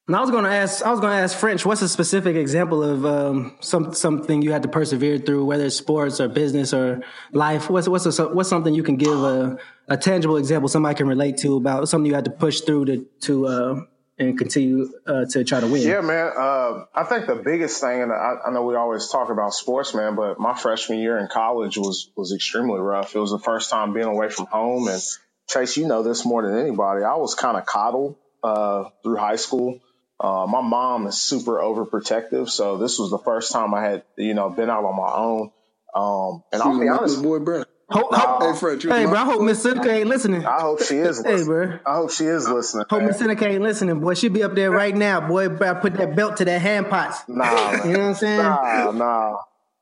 [0.07, 2.37] And I was going to ask, I was going to ask French, what's a specific
[2.37, 6.73] example of um, some something you had to persevere through, whether it's sports or business
[6.73, 7.69] or life?
[7.69, 11.39] What's what's a, what's something you can give a, a tangible example somebody can relate
[11.39, 13.81] to about something you had to push through to to uh,
[14.17, 15.83] and continue uh, to try to win?
[15.83, 16.31] Yeah, man.
[16.39, 19.93] Uh, I think the biggest thing, and I, I, know we always talk about sports,
[19.93, 23.17] man, but my freshman year in college was was extremely rough.
[23.17, 25.03] It was the first time being away from home, and
[25.49, 27.03] Chase, you know this more than anybody.
[27.03, 29.81] I was kind of coddled uh, through high school.
[30.19, 34.35] Uh, my mom is super overprotective, so this was the first time I had, you
[34.35, 35.51] know, been out on my own.
[35.95, 37.65] Um, and I'll be honest, boy, bro.
[37.89, 39.15] Hope, hope, hey, Fred, hey, bro.
[39.15, 40.45] I hope Miss Seneca ain't listening.
[40.45, 41.19] I hope she is.
[41.19, 41.39] Listening.
[41.39, 41.79] Hey, bro.
[41.87, 42.85] I hope she is listening.
[42.91, 44.15] Hope Miss Seneca ain't listening, boy.
[44.15, 45.49] She'll be up there right now, boy.
[45.51, 47.23] Bro, put that belt to that hand pots.
[47.29, 47.73] Nah, man.
[47.87, 48.43] you know what I'm saying?
[48.43, 49.37] Nah, nah.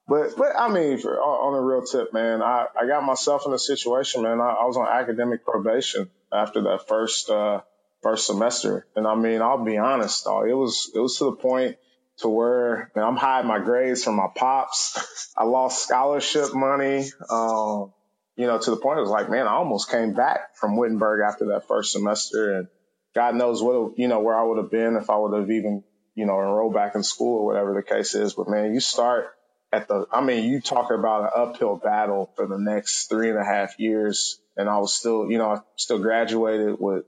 [0.06, 3.54] But, but I mean, for, on a real tip, man, I, I got myself in
[3.54, 4.38] a situation, man.
[4.38, 7.62] I, I was on academic probation after that first, uh,
[8.04, 8.86] first semester.
[8.94, 11.76] And I mean, I'll be honest, though, it was it was to the point
[12.18, 15.32] to where man, I'm hiding my grades from my pops.
[15.36, 17.06] I lost scholarship money.
[17.28, 17.92] Um,
[18.36, 21.20] you know, to the point it was like, man, I almost came back from Wittenberg
[21.26, 22.68] after that first semester, and
[23.14, 25.82] God knows what you know where I would have been if I would have even
[26.14, 28.34] you know enrolled back in school or whatever the case is.
[28.34, 29.32] But man, you start
[29.72, 33.38] at the, I mean, you talk about an uphill battle for the next three and
[33.38, 37.04] a half years, and I was still, you know, I still graduated with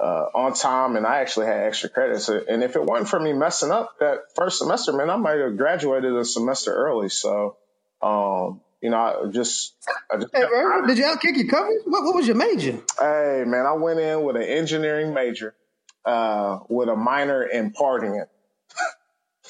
[0.00, 2.28] uh, on time and I actually had extra credits.
[2.28, 5.56] And if it wasn't for me messing up that first semester, man, I might have
[5.56, 7.10] graduated a semester early.
[7.10, 7.56] So,
[8.00, 9.74] um, you know, I just,
[10.10, 11.82] I just hey, bro, did you outkick your coverage?
[11.84, 12.80] What, what was your major?
[12.98, 15.54] Hey, man, I went in with an engineering major,
[16.06, 18.24] uh, with a minor in partying.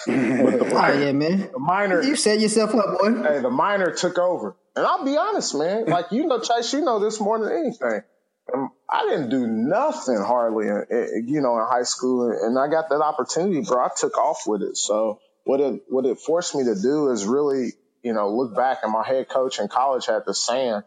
[0.09, 1.51] oh yeah, man.
[1.53, 3.23] The minor, you set yourself up, boy.
[3.23, 5.87] Hey, the minor took over, and I'll be honest, man.
[5.87, 8.03] Like you know, Chase, you know this more than anything.
[8.53, 13.01] Um, I didn't do nothing hardly, you know, in high school, and I got that
[13.01, 13.85] opportunity, bro.
[13.85, 14.77] I took off with it.
[14.77, 18.79] So what it what it forced me to do is really, you know, look back.
[18.83, 20.83] And my head coach in college had the saying,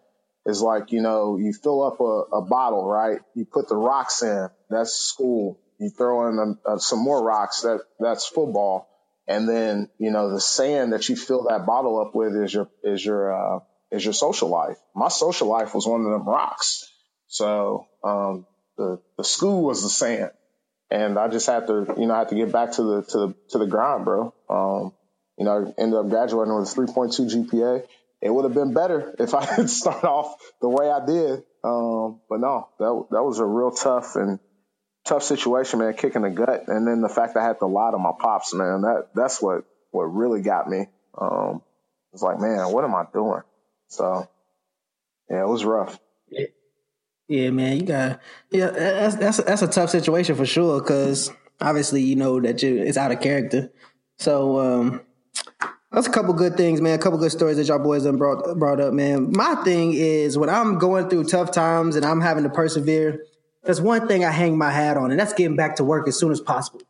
[0.45, 3.19] is like, you know, you fill up a, a bottle, right?
[3.35, 4.49] You put the rocks in.
[4.69, 5.59] That's school.
[5.79, 7.61] You throw in a, a, some more rocks.
[7.61, 8.89] That that's football.
[9.27, 12.69] And then, you know, the sand that you fill that bottle up with is your
[12.83, 13.59] is your uh,
[13.91, 14.77] is your social life.
[14.95, 16.89] My social life was one of them rocks.
[17.33, 18.45] So um,
[18.77, 20.29] the the school was the same,
[20.91, 23.17] and I just had to you know I had to get back to the to
[23.17, 24.31] the to the grind, bro.
[24.47, 24.93] Um,
[25.39, 27.87] you know, I ended up graduating with a 3.2 GPA.
[28.21, 31.43] It would have been better if I had started off the way I did.
[31.63, 34.37] Um, but no, that that was a real tough and
[35.03, 36.67] tough situation, man, kicking the gut.
[36.67, 39.63] And then the fact I had to lie to my pops, man, that that's what
[39.89, 40.85] what really got me.
[41.19, 41.63] Um,
[42.13, 43.41] it's like, man, what am I doing?
[43.87, 44.29] So
[45.31, 45.97] yeah, it was rough.
[47.33, 48.19] Yeah, man, you got
[48.51, 48.69] yeah.
[48.69, 52.95] That's that's that's a tough situation for sure because obviously you know that you it's
[52.95, 53.71] out of character.
[54.19, 55.01] So um,
[55.91, 56.93] that's a couple good things, man.
[56.93, 59.31] A couple good stories that y'all boys done brought brought up, man.
[59.31, 63.25] My thing is when I'm going through tough times and I'm having to persevere,
[63.63, 66.15] there's one thing I hang my hat on, and that's getting back to work as
[66.15, 66.83] soon as possible.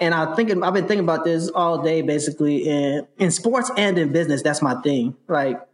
[0.00, 3.96] And I'm thinking, I've been thinking about this all day, basically, in in sports and
[3.98, 4.42] in business.
[4.42, 5.16] That's my thing.
[5.28, 5.64] Like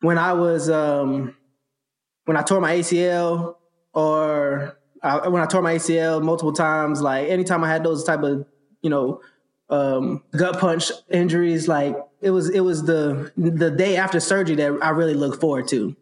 [0.00, 1.34] when I was um
[2.28, 3.54] when I tore my ACL
[3.94, 8.22] or I, when I tore my ACL multiple times, like anytime I had those type
[8.22, 8.44] of,
[8.82, 9.22] you know,
[9.70, 14.78] um, gut punch injuries, like it was, it was the, the day after surgery that
[14.82, 15.96] I really look forward to.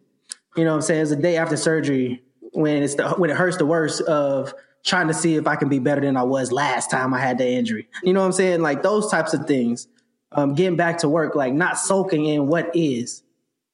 [0.57, 1.01] You know what I'm saying?
[1.03, 5.07] It's the day after surgery when it's the, when it hurts the worst of trying
[5.07, 7.47] to see if I can be better than I was last time I had the
[7.47, 7.87] injury.
[8.03, 8.61] You know what I'm saying?
[8.61, 9.87] Like those types of things.
[10.33, 13.23] Um, getting back to work, like not soaking in what is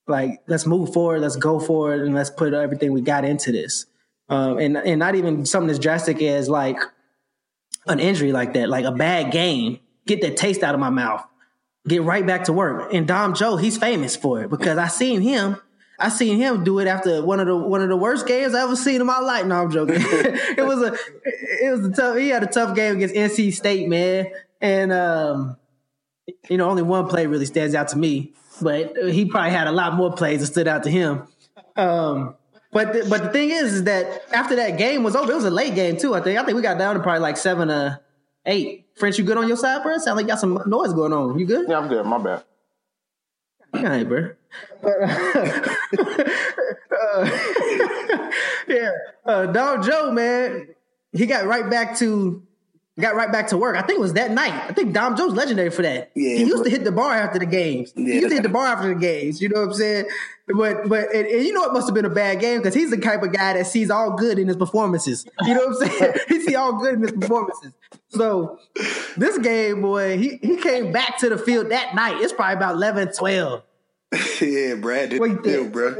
[0.07, 3.85] like let's move forward, let's go forward, and let's put everything we got into this.
[4.29, 6.77] Um, and and not even something as drastic as like
[7.87, 9.79] an injury like that, like a bad game.
[10.05, 11.25] Get that taste out of my mouth.
[11.87, 12.93] Get right back to work.
[12.93, 15.57] And Dom Joe, he's famous for it because I seen him
[15.99, 18.63] I seen him do it after one of the one of the worst games I
[18.63, 19.45] ever seen in my life.
[19.45, 19.95] No, I'm joking.
[19.99, 22.17] it was a it was a tough.
[22.17, 24.27] He had a tough game against NC State, man,
[24.59, 25.57] and um,
[26.49, 29.71] you know, only one play really stands out to me, but he probably had a
[29.71, 31.27] lot more plays that stood out to him.
[31.75, 32.35] Um,
[32.71, 35.45] but the, but the thing is, is that after that game was over, it was
[35.45, 36.15] a late game too.
[36.15, 37.97] I think I think we got down to probably like seven uh
[38.45, 38.87] eight.
[38.95, 39.97] French, you good on your side, bro?
[39.97, 41.39] Sound like you got some noise going on.
[41.39, 41.67] You good?
[41.67, 42.05] Yeah, I'm good.
[42.05, 42.43] My bad.
[43.73, 44.29] All right, bro.
[44.83, 44.89] uh,
[48.67, 48.91] yeah,
[49.25, 50.67] uh, Dom Joe, man,
[51.11, 52.43] he got right back to
[52.99, 53.75] got right back to work.
[53.75, 54.53] I think it was that night.
[54.53, 56.11] I think Dom Joe's legendary for that.
[56.15, 57.91] Yeah, he used to hit the bar after the games.
[57.95, 58.05] Yeah.
[58.05, 59.41] He used to hit the bar after the games.
[59.41, 60.05] You know what I'm saying?
[60.47, 62.89] But but and, and you know it must have been a bad game because he's
[62.89, 65.25] the type of guy that sees all good in his performances.
[65.41, 66.13] You know what I'm saying?
[66.27, 67.73] he see all good in his performances.
[68.09, 68.59] So
[69.17, 72.21] this game, boy, he he came back to the field that night.
[72.21, 73.63] It's probably about 11, 12.
[74.41, 75.71] yeah, Brad What you think?
[75.71, 75.95] bro.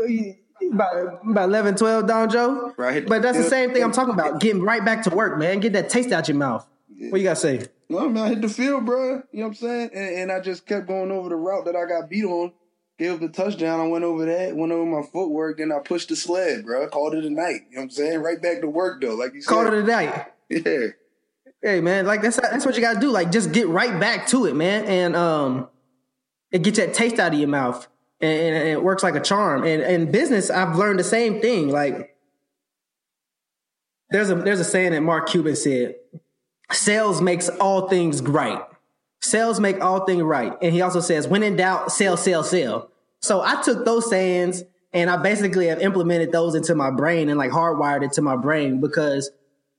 [0.72, 2.74] About, about 11, 12, Dom Joe.
[2.78, 3.06] Right.
[3.06, 4.40] But that's the same thing I'm talking about.
[4.40, 5.60] Getting right back to work, man.
[5.60, 6.66] Get that taste out your mouth.
[7.10, 7.68] What you got to say?
[7.90, 9.22] No, man, I hit the field, bro.
[9.32, 9.90] You know what I'm saying?
[9.94, 12.54] And, and I just kept going over the route that I got beat on.
[13.00, 13.80] Gave up the touchdown.
[13.80, 16.88] I went over that, went over my footwork, then I pushed the sled, bro.
[16.88, 17.62] Called it a night.
[17.70, 18.20] You know what I'm saying?
[18.22, 19.16] Right back to work, though.
[19.16, 19.50] Like you said.
[19.50, 20.28] Call it a night.
[20.50, 20.88] Yeah.
[21.64, 23.10] Hey man, like that's that's what you gotta do.
[23.10, 25.70] Like just get right back to it, man, and um,
[26.52, 27.88] it gets that taste out of your mouth,
[28.20, 29.64] and, and it works like a charm.
[29.64, 31.70] And in business, I've learned the same thing.
[31.70, 32.18] Like
[34.10, 35.96] there's a there's a saying that Mark Cuban said,
[36.72, 38.62] "Sales makes all things right.
[39.22, 42.90] Sales make all things right." And he also says, "When in doubt, sell, sell, sell."
[43.22, 47.38] So I took those sayings and I basically have implemented those into my brain and
[47.38, 49.32] like hardwired it to my brain because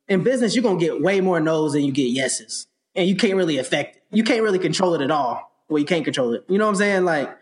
[0.08, 2.66] in business, you're gonna get way more no's than you get yeses.
[2.94, 4.02] And you can't really affect it.
[4.10, 5.50] You can't really control it at all.
[5.68, 6.44] Well, you can't control it.
[6.48, 7.04] You know what I'm saying?
[7.04, 7.36] Like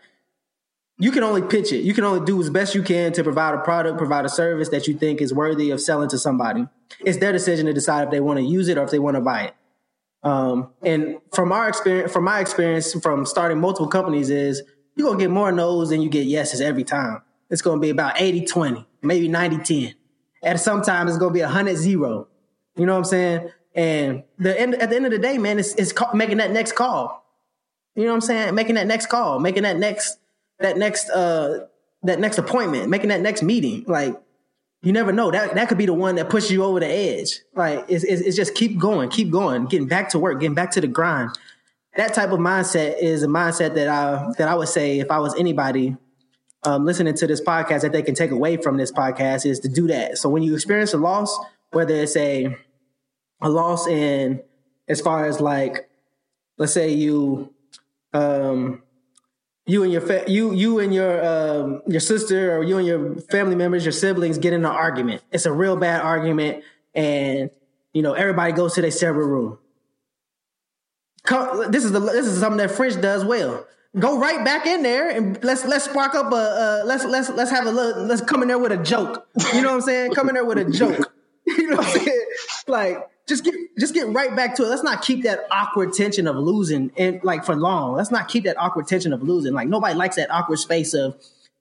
[0.99, 1.83] you can only pitch it.
[1.83, 4.69] You can only do as best you can to provide a product, provide a service
[4.69, 6.67] that you think is worthy of selling to somebody.
[6.99, 9.15] It's their decision to decide if they want to use it or if they want
[9.15, 9.55] to buy it.
[10.23, 14.63] Um, and from our experience, from my experience from starting multiple companies is
[14.95, 17.21] you're going to get more no's than you get yeses every time.
[17.49, 19.95] It's going to be about 80, 20, maybe 90, 10.
[20.43, 22.27] At sometimes it's going to be 100, zero.
[22.75, 23.49] You know what I'm saying?
[23.75, 26.51] And the end, at the end of the day, man, it's, it's ca- making that
[26.51, 27.25] next call.
[27.95, 28.55] You know what I'm saying?
[28.55, 30.17] Making that next call, making that next,
[30.59, 31.67] that next, uh,
[32.03, 33.83] that next appointment, making that next meeting.
[33.87, 34.15] Like,
[34.83, 35.31] you never know.
[35.31, 37.39] That that could be the one that pushes you over the edge.
[37.55, 40.71] Like, it's, it's, it's just keep going, keep going, getting back to work, getting back
[40.71, 41.31] to the grind.
[41.95, 45.19] That type of mindset is a mindset that I that I would say if I
[45.19, 45.95] was anybody
[46.63, 49.69] um, listening to this podcast that they can take away from this podcast is to
[49.69, 50.17] do that.
[50.17, 51.37] So when you experience a loss,
[51.71, 52.55] whether it's a
[53.41, 54.41] a loss in
[54.87, 55.89] as far as like
[56.57, 57.53] let's say you
[58.13, 58.81] um
[59.65, 63.15] you and your fa- you you and your um your sister or you and your
[63.15, 67.49] family members your siblings get in an argument it's a real bad argument and
[67.93, 69.57] you know everybody goes to their separate room
[71.25, 73.65] Co- this is the this is something that French does well.
[73.97, 77.51] Go right back in there and let's let's spark up a uh, let's let's let's
[77.51, 79.25] have a little let's come in there with a joke.
[79.53, 80.11] You know what I'm saying?
[80.13, 81.12] Come in there with a joke.
[81.57, 82.25] You know what I'm saying?
[82.67, 84.67] Like just get just get right back to it.
[84.67, 87.93] Let's not keep that awkward tension of losing and like for long.
[87.93, 89.53] Let's not keep that awkward tension of losing.
[89.53, 91.15] Like nobody likes that awkward space of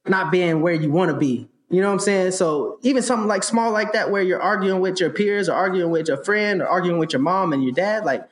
[0.06, 1.48] not being where you want to be.
[1.70, 2.32] You know what I'm saying?
[2.32, 5.90] So even something like small like that where you're arguing with your peers or arguing
[5.90, 8.28] with your friend or arguing with your mom and your dad, like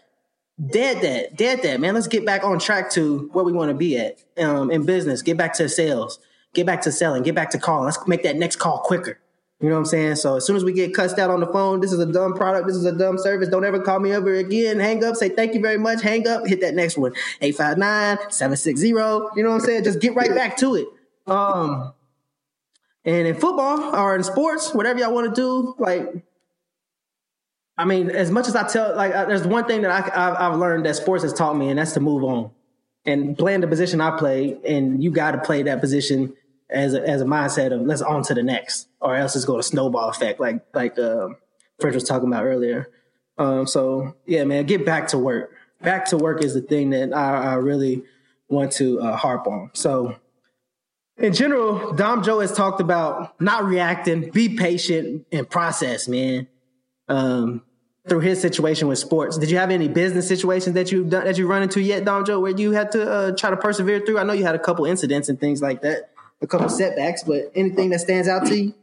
[0.69, 1.95] dead that, dead that, man.
[1.95, 5.23] Let's get back on track to where we want to be at um, in business.
[5.23, 6.19] Get back to sales.
[6.53, 7.23] Get back to selling.
[7.23, 7.87] Get back to calling.
[7.87, 9.19] Let's make that next call quicker.
[9.61, 10.17] You know what I'm saying?
[10.17, 12.33] So as soon as we get cussed out on the phone, this is a dumb
[12.33, 12.67] product.
[12.67, 13.49] This is a dumb service.
[13.49, 14.81] Don't ever call me ever again.
[14.81, 15.17] Hang up.
[15.17, 16.01] Say thank you very much.
[16.01, 16.47] Hang up.
[16.47, 17.13] Hit that next one.
[17.43, 18.89] 859-760.
[18.89, 19.85] You know what I'm saying?
[19.85, 20.87] Just get right back to it.
[21.27, 21.93] Um,
[23.05, 26.25] and in football or in sports, whatever y'all want to do, like
[27.81, 30.53] I mean, as much as I tell, like, uh, there's one thing that I, I've,
[30.53, 32.51] I've learned that sports has taught me, and that's to move on.
[33.07, 36.35] And playing the position I play, and you got to play that position
[36.71, 39.59] as a, as a mindset of let's on to the next, or else it's going
[39.59, 41.29] to snowball effect, like like uh,
[41.81, 42.91] French was talking about earlier.
[43.39, 45.53] Um, so yeah, man, get back to work.
[45.83, 48.03] Back to work is the thing that I, I really
[48.49, 49.71] want to uh, harp on.
[49.73, 50.17] So
[51.17, 56.49] in general, Dom Joe has talked about not reacting, be patient, and process, man.
[57.09, 57.63] Um,
[58.09, 61.37] through his situation with sports, did you have any business situations that you've done that
[61.37, 64.19] you run into yet, Dom Joe, where you had to uh, try to persevere through?
[64.19, 67.51] I know you had a couple incidents and things like that, a couple setbacks, but
[67.55, 68.75] anything that stands out to you?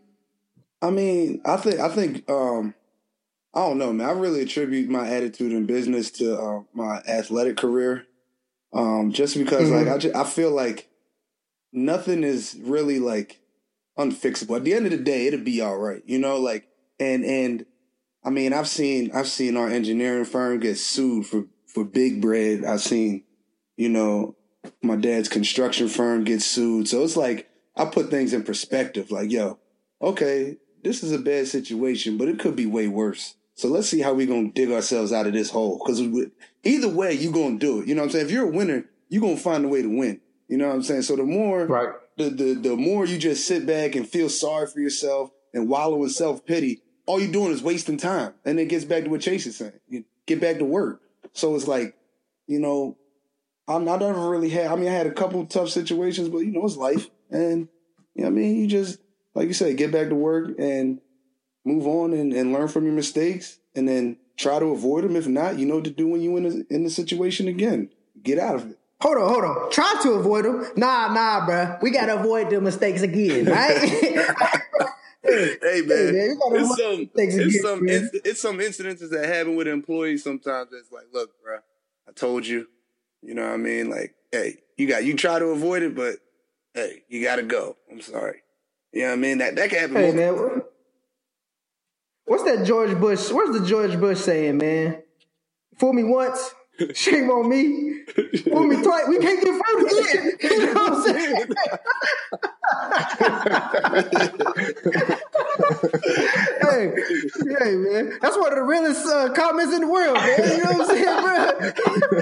[0.82, 2.74] I mean, I think I think um
[3.54, 4.08] I don't know, man.
[4.08, 8.06] I really attribute my attitude in business to uh, my athletic career.
[8.72, 9.72] Um, just because, Mhm.
[9.72, 10.90] like, I just, I feel like
[11.74, 13.40] nothing is really like
[13.98, 14.58] unfixable.
[14.58, 16.04] At the end of the day, it'll be all right.
[16.06, 16.68] You know, like
[17.00, 17.66] and and
[18.24, 22.64] I mean, I've seen I've seen our engineering firm get sued for for big bread.
[22.64, 23.24] I've seen,
[23.76, 24.36] you know,
[24.82, 26.88] my dad's construction firm gets sued.
[26.88, 29.12] So it's like I put things in perspective.
[29.12, 29.60] Like, yo,
[30.02, 33.36] okay, this is a bad situation, but it could be way worse.
[33.56, 35.82] So let's see how we're gonna dig ourselves out of this hole.
[35.84, 36.02] Because
[36.64, 37.88] either way, you gonna do it.
[37.88, 38.26] You know what I'm saying?
[38.26, 40.22] If you're a winner, you gonna find a way to win.
[40.48, 41.02] You know what I'm saying?
[41.04, 41.90] So the more right.
[42.18, 46.04] the, the the more you just sit back and feel sorry for yourself and wallow
[46.04, 48.34] in self pity, all you're doing is wasting time.
[48.46, 49.74] And it gets back to what Chase is saying.
[49.90, 51.02] You get back to work.
[51.34, 51.96] So it's like,
[52.48, 52.98] you know,
[53.68, 54.68] I'm I don't really had.
[54.68, 57.10] I mean I had a couple tough situations, but you know, it's life.
[57.30, 57.68] And
[58.16, 59.00] you know I mean, you just
[59.36, 61.00] like you said, get back to work and
[61.66, 65.16] move on and, and learn from your mistakes and then try to avoid them.
[65.16, 67.90] If not, you know what to do when you in in the situation again.
[68.24, 68.80] Get out of it.
[69.02, 69.72] Hold on, hold on.
[69.72, 70.66] Try to avoid them.
[70.76, 71.82] Nah, nah, bruh.
[71.82, 73.78] We gotta avoid the mistakes again, right?
[75.24, 79.68] hey man, hey, man it's some it's again, some it's some incidences that happen with
[79.68, 80.70] employees sometimes.
[80.74, 81.58] It's like, look, bro,
[82.08, 82.68] I told you.
[83.22, 83.90] You know what I mean?
[83.90, 86.16] Like, hey, you got you try to avoid it, but
[86.74, 87.76] hey, you gotta go.
[87.92, 88.42] I'm sorry.
[88.94, 89.38] You know what I mean?
[89.40, 89.96] That that can happen.
[89.96, 90.62] Hey man,
[92.26, 93.30] what's that George Bush?
[93.32, 95.02] What's the George Bush saying, man?
[95.78, 96.54] Fool me once,
[96.94, 98.04] Shame on me.
[98.44, 99.08] Fool me twice.
[99.08, 100.32] We can't get fooled again.
[100.42, 101.48] You know what I'm saying?
[106.78, 108.18] hey, hey, man.
[108.22, 110.38] That's one of the realest uh, comments in the world, man.
[110.40, 112.18] You know what I'm saying, bro?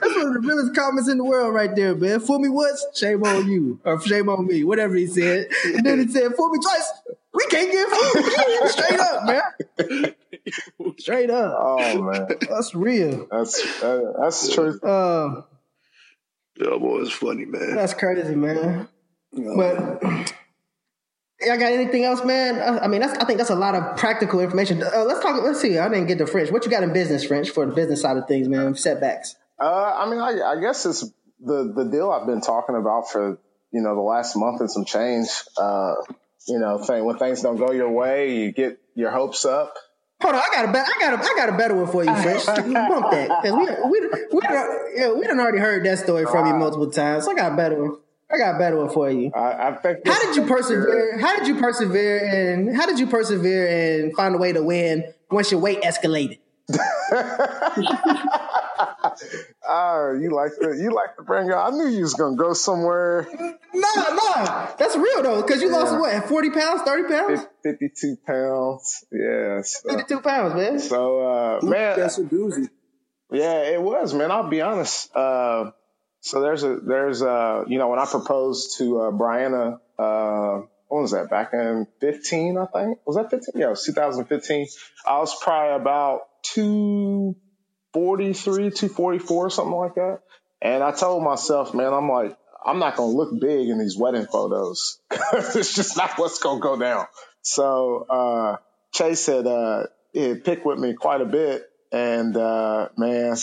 [0.00, 2.20] That's one of the realest comments in the world right there, man.
[2.20, 3.80] Fool me once, shame on you.
[3.84, 5.48] Or shame on me, whatever he said.
[5.64, 6.92] And then he said, fool me twice,
[7.32, 8.70] we can't get fooled.
[8.70, 10.14] Straight up, man.
[10.98, 11.54] Straight up.
[11.58, 13.26] Oh man, that's real.
[13.30, 14.80] That's uh, that's true.
[14.80, 15.42] Uh,
[16.56, 17.76] yeah, boy, it's funny, man.
[17.76, 18.88] That's crazy, man.
[19.32, 20.32] but
[21.42, 22.58] I got anything else, man?
[22.58, 24.82] I, I, mean, that's I think that's a lot of practical information.
[24.82, 25.40] Uh, let's talk.
[25.42, 25.78] Let's see.
[25.78, 26.50] I didn't get to French.
[26.50, 28.74] What you got in business, French, for the business side of things, man?
[28.74, 29.36] Setbacks.
[29.60, 31.02] Uh, I mean, I, I guess it's
[31.40, 33.38] the the deal I've been talking about for
[33.72, 35.28] you know the last month and some change.
[35.56, 35.94] Uh,
[36.48, 39.74] you know, thing, when things don't go your way, you get your hopes up
[40.20, 42.04] Hold on, I got a better, I got a, I got a better one for
[42.04, 42.44] you, French.
[42.46, 44.40] Bump that because we, we, we,
[44.96, 47.24] yeah, we done already heard that story from you multiple times.
[47.24, 47.98] So I got a better one.
[48.30, 49.30] I got a better one for you.
[49.34, 50.06] I, I think.
[50.06, 51.18] How did you persevere?
[51.18, 52.26] How did you persevere?
[52.26, 56.38] And how did you persevere and find a way to win once your weight escalated?
[59.66, 61.66] oh, you like the you like to bring up.
[61.66, 63.26] I knew you was gonna go somewhere.
[63.32, 65.76] No, no, that's real though, because you yeah.
[65.76, 69.04] lost what, forty pounds, thirty pounds, fifty-two pounds.
[69.10, 70.78] Yeah, so, fifty-two pounds, man.
[70.78, 72.68] So, uh, man, that's a doozy.
[73.30, 74.30] Yeah, it was, man.
[74.30, 75.14] I'll be honest.
[75.16, 75.70] Uh,
[76.20, 81.02] so there's a there's a you know when I proposed to uh, Brianna, uh, what
[81.02, 82.58] was that back in 15?
[82.58, 83.60] I think was that 15?
[83.60, 84.66] Yeah, it was 2015.
[85.06, 86.22] I was probably about
[86.54, 90.20] 243, 244, something like that.
[90.60, 94.26] And I told myself, man, I'm like, I'm not to look big in these wedding
[94.26, 94.98] photos.
[95.10, 97.06] it's just not what's to go down.
[97.42, 98.56] So, uh,
[98.92, 101.70] Chase had, uh, had picked with me quite a bit.
[101.92, 103.36] And, uh, man,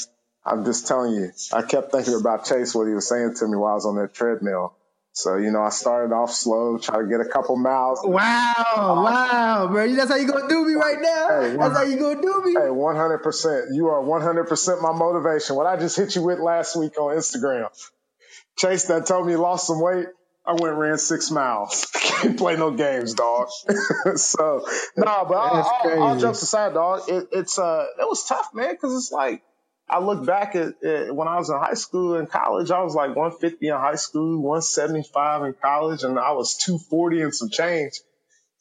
[0.46, 3.58] I'm just telling you, I kept thinking about Chase, what he was saying to me
[3.58, 4.76] while I was on that treadmill.
[5.14, 8.02] So, you know, I started off slow, try to get a couple miles.
[8.04, 9.96] Wow, wow, bro.
[9.96, 11.42] That's how you gonna do me right now?
[11.42, 12.52] Hey, That's how you gonna do me?
[12.52, 13.68] Hey, 100%.
[13.74, 15.56] You are 100% my motivation.
[15.56, 17.70] What I just hit you with last week on Instagram.
[18.58, 20.08] Chase that told me he lost some weight.
[20.46, 21.88] I went ran six miles.
[21.94, 23.48] Can't play no games, dog.
[24.18, 28.26] so, no, nah, but all, all, all, jokes aside, dog, it, it's, uh, it was
[28.26, 29.42] tough, man, cause it's like,
[29.88, 32.96] I look back at, at, when I was in high school and college, I was
[32.96, 38.02] like 150 in high school, 175 in college, and I was 240 and some change.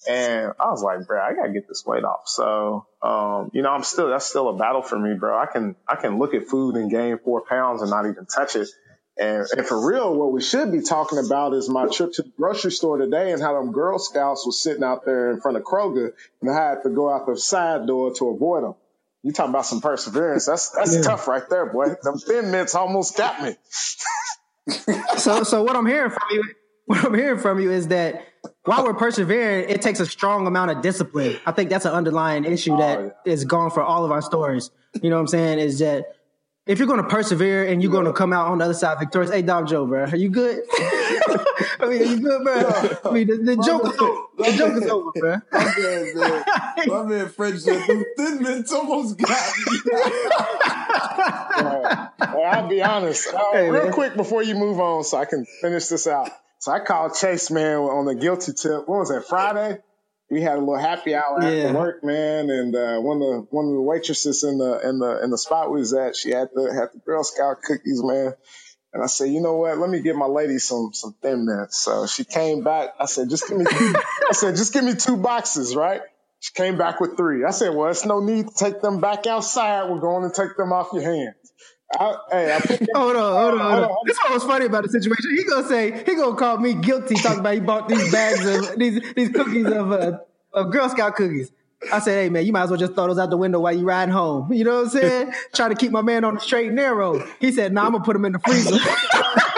[0.06, 2.26] And I was like, bro, I gotta get this weight off.
[2.26, 5.38] So, um, you know, I'm still, that's still a battle for me, bro.
[5.38, 8.54] I can, I can look at food and gain four pounds and not even touch
[8.56, 8.68] it.
[9.16, 12.32] And, and for real, what we should be talking about is my trip to the
[12.36, 15.62] grocery store today and how them Girl Scouts was sitting out there in front of
[15.62, 18.74] Kroger and I had to go out the side door to avoid them.
[19.24, 20.44] You talking about some perseverance?
[20.44, 21.02] That's that's yeah.
[21.02, 21.94] tough right there, boy.
[22.02, 23.56] Them thin mints almost got me.
[25.16, 26.44] so so what I'm hearing from you,
[26.84, 28.22] what I'm hearing from you is that
[28.64, 31.38] while we're persevering, it takes a strong amount of discipline.
[31.46, 33.32] I think that's an underlying issue oh, that oh, yeah.
[33.32, 34.70] is gone for all of our stories.
[35.00, 35.58] You know what I'm saying?
[35.58, 36.04] Is that
[36.66, 37.96] if you're going to persevere and you're yeah.
[37.96, 40.30] going to come out on the other side victorious, hey, Dom Joe, bro, are you
[40.30, 40.62] good?
[40.70, 42.54] I mean, are you good, bro?
[43.04, 44.22] I mean, the, the joke is over.
[44.38, 45.36] The joke is over, bro.
[45.52, 46.44] My man, man.
[46.86, 47.84] My man French said,
[48.16, 49.78] thin mints almost got me.
[52.20, 53.32] I'll be honest.
[53.32, 53.92] Uh, hey, real man.
[53.92, 56.30] quick before you move on so I can finish this out.
[56.58, 58.88] So I called Chase, man, on the guilty tip.
[58.88, 59.80] What was that, Friday?
[60.30, 61.48] We had a little happy hour Yeah.
[61.68, 64.98] after work, man, and uh, one of the one of the waitresses in the in
[64.98, 68.02] the in the spot we was at, she had the had the Girl Scout cookies,
[68.02, 68.34] man.
[68.92, 69.76] And I said, you know what?
[69.78, 71.80] Let me get my lady some some thin mints.
[71.82, 72.90] So she came back.
[72.98, 73.94] I said, just give me two.
[74.30, 76.00] I said, just give me two boxes, right?
[76.40, 77.44] She came back with three.
[77.44, 79.90] I said, well, it's no need to take them back outside.
[79.90, 81.43] We're going to take them off your hands.
[81.92, 83.84] I, hey, I Hold on, hold on, hold on.
[83.84, 83.96] on.
[84.06, 85.36] This is what was funny about the situation.
[85.36, 88.78] He gonna say he gonna call me guilty talking about he bought these bags of
[88.78, 90.18] these these cookies of uh,
[90.52, 91.52] of Girl Scout cookies.
[91.92, 93.76] I said, hey man, you might as well just throw those out the window while
[93.76, 94.52] you riding home.
[94.52, 95.32] You know what I'm saying?
[95.54, 97.24] Trying to keep my man on the straight and narrow.
[97.40, 98.78] He said, nah, I'm gonna put them in the freezer.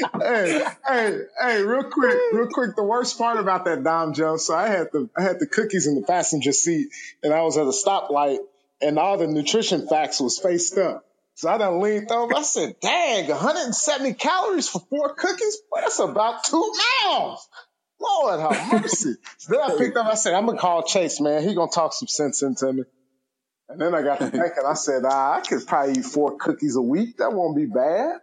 [0.20, 2.76] hey, hey, hey, real quick, real quick.
[2.76, 5.86] The worst part about that Dom Joe, so I had the I had the cookies
[5.86, 6.88] in the passenger seat,
[7.22, 8.38] and I was at a stoplight,
[8.80, 11.04] and all the nutrition facts was faced up.
[11.34, 12.34] So I done leaned over.
[12.36, 15.56] I said, "Dang, 170 calories for four cookies?
[15.70, 16.72] Boy, that's about two
[17.04, 17.48] miles."
[18.00, 19.14] Lord have mercy.
[19.38, 20.06] so then I picked up.
[20.06, 21.42] I said, "I'm gonna call Chase, man.
[21.42, 22.84] He gonna talk some sense into me."
[23.68, 24.64] And then I got to thinking.
[24.66, 27.18] I said, ah, "I could probably eat four cookies a week.
[27.18, 28.20] That won't be bad."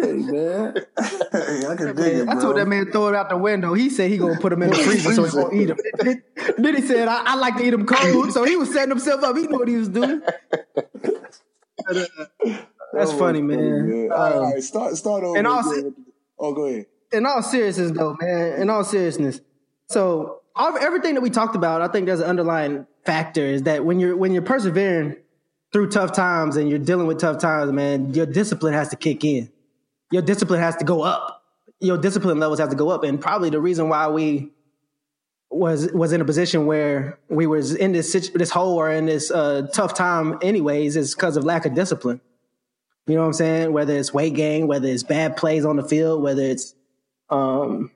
[0.00, 0.74] Hey, man.
[0.74, 3.72] hey, I can dig it, I told that man throw it out the window.
[3.74, 6.22] He said he gonna put them in the freezer so he gonna eat them.
[6.58, 9.22] then he said I, I like to eat them cold, so he was setting himself
[9.22, 9.36] up.
[9.36, 10.20] He knew what he was doing.
[10.74, 12.06] But, uh,
[12.92, 14.10] that's Oh, funny, man.
[14.12, 15.38] All right, Um, all right, start start over.
[15.38, 15.92] and also-
[16.38, 16.86] oh, go ahead.
[17.12, 19.40] in all seriousness, though, man, in all seriousness,
[19.88, 23.84] so all, everything that we talked about, I think there's an underlying factor is that
[23.84, 25.16] when you're when you're persevering
[25.74, 29.24] through tough times and you're dealing with tough times, man, your discipline has to kick
[29.24, 29.50] in.
[30.12, 31.42] Your discipline has to go up.
[31.80, 34.52] Your discipline levels have to go up, and probably the reason why we
[35.50, 39.32] was was in a position where we was in this this hole or in this
[39.32, 42.20] uh, tough time, anyways, is because of lack of discipline.
[43.08, 43.72] You know what I'm saying?
[43.72, 46.76] Whether it's weight gain, whether it's bad plays on the field, whether it's
[47.30, 47.90] um,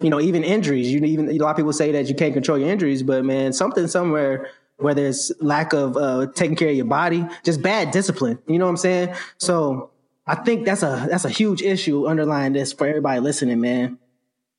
[0.00, 0.92] you know, even injuries.
[0.92, 3.52] You even a lot of people say that you can't control your injuries, but man,
[3.52, 4.50] something somewhere
[4.84, 8.38] whether it's lack of uh, taking care of your body, just bad discipline.
[8.46, 9.14] You know what I'm saying?
[9.38, 9.90] So
[10.26, 13.98] I think that's a that's a huge issue underlying this for everybody listening, man.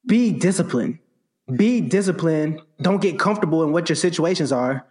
[0.05, 0.99] Be disciplined.
[1.55, 2.61] Be disciplined.
[2.81, 4.85] Don't get comfortable in what your situations are.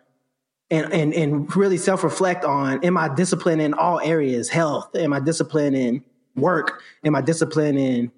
[0.70, 4.49] And, and and really self-reflect on am I disciplined in all areas?
[4.49, 4.97] Health?
[4.97, 6.03] Am I disciplined in
[6.37, 6.80] work?
[7.05, 8.12] Am I disciplined in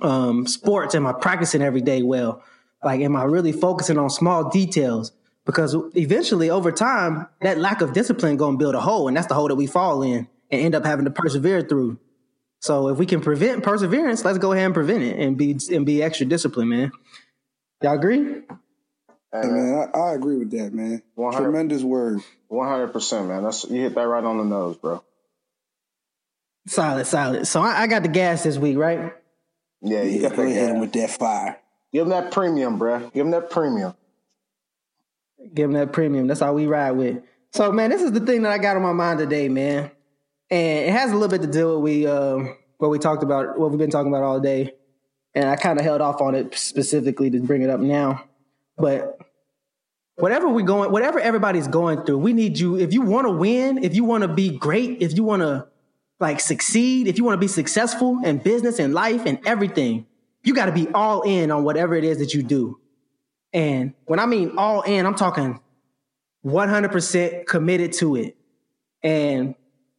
[0.00, 0.94] um, sports?
[0.94, 2.42] Am I practicing every day well?
[2.82, 5.12] Like, am I really focusing on small details?
[5.46, 9.26] Because eventually, over time, that lack of discipline going to build a hole, and that's
[9.26, 11.98] the hole that we fall in and end up having to persevere through.
[12.60, 15.84] So, if we can prevent perseverance, let's go ahead and prevent it and be and
[15.84, 16.92] be extra disciplined, man.
[17.82, 18.22] Y'all agree?
[19.32, 21.02] Hey, man, I, I agree with that, man.
[21.16, 21.44] 100.
[21.44, 22.20] Tremendous word.
[22.48, 23.42] One hundred percent, man.
[23.42, 25.02] That's you hit that right on the nose, bro.
[26.66, 27.46] Solid, solid.
[27.46, 29.12] So I, I got the gas this week, right?
[29.82, 30.50] Yeah, you Yeah, got go that.
[30.50, 30.80] ahead gas.
[30.80, 31.58] with that fire.
[31.92, 33.10] Give him that premium, bro.
[33.10, 33.94] Give him that premium.
[35.52, 36.26] Give them that premium.
[36.26, 37.22] That's all we ride with.
[37.52, 39.90] So, man, this is the thing that I got on my mind today, man,
[40.50, 43.58] and it has a little bit to do with we um, what we talked about,
[43.58, 44.74] what we've been talking about all day,
[45.34, 48.24] and I kind of held off on it specifically to bring it up now.
[48.76, 49.18] But
[50.16, 52.76] whatever we're going, whatever everybody's going through, we need you.
[52.76, 55.68] If you want to win, if you want to be great, if you want to
[56.20, 60.06] like succeed, if you want to be successful in business and life and everything,
[60.42, 62.78] you got to be all in on whatever it is that you do.
[63.54, 65.60] And when I mean all in, I'm talking
[66.44, 68.36] 100% committed to it.
[69.02, 69.54] And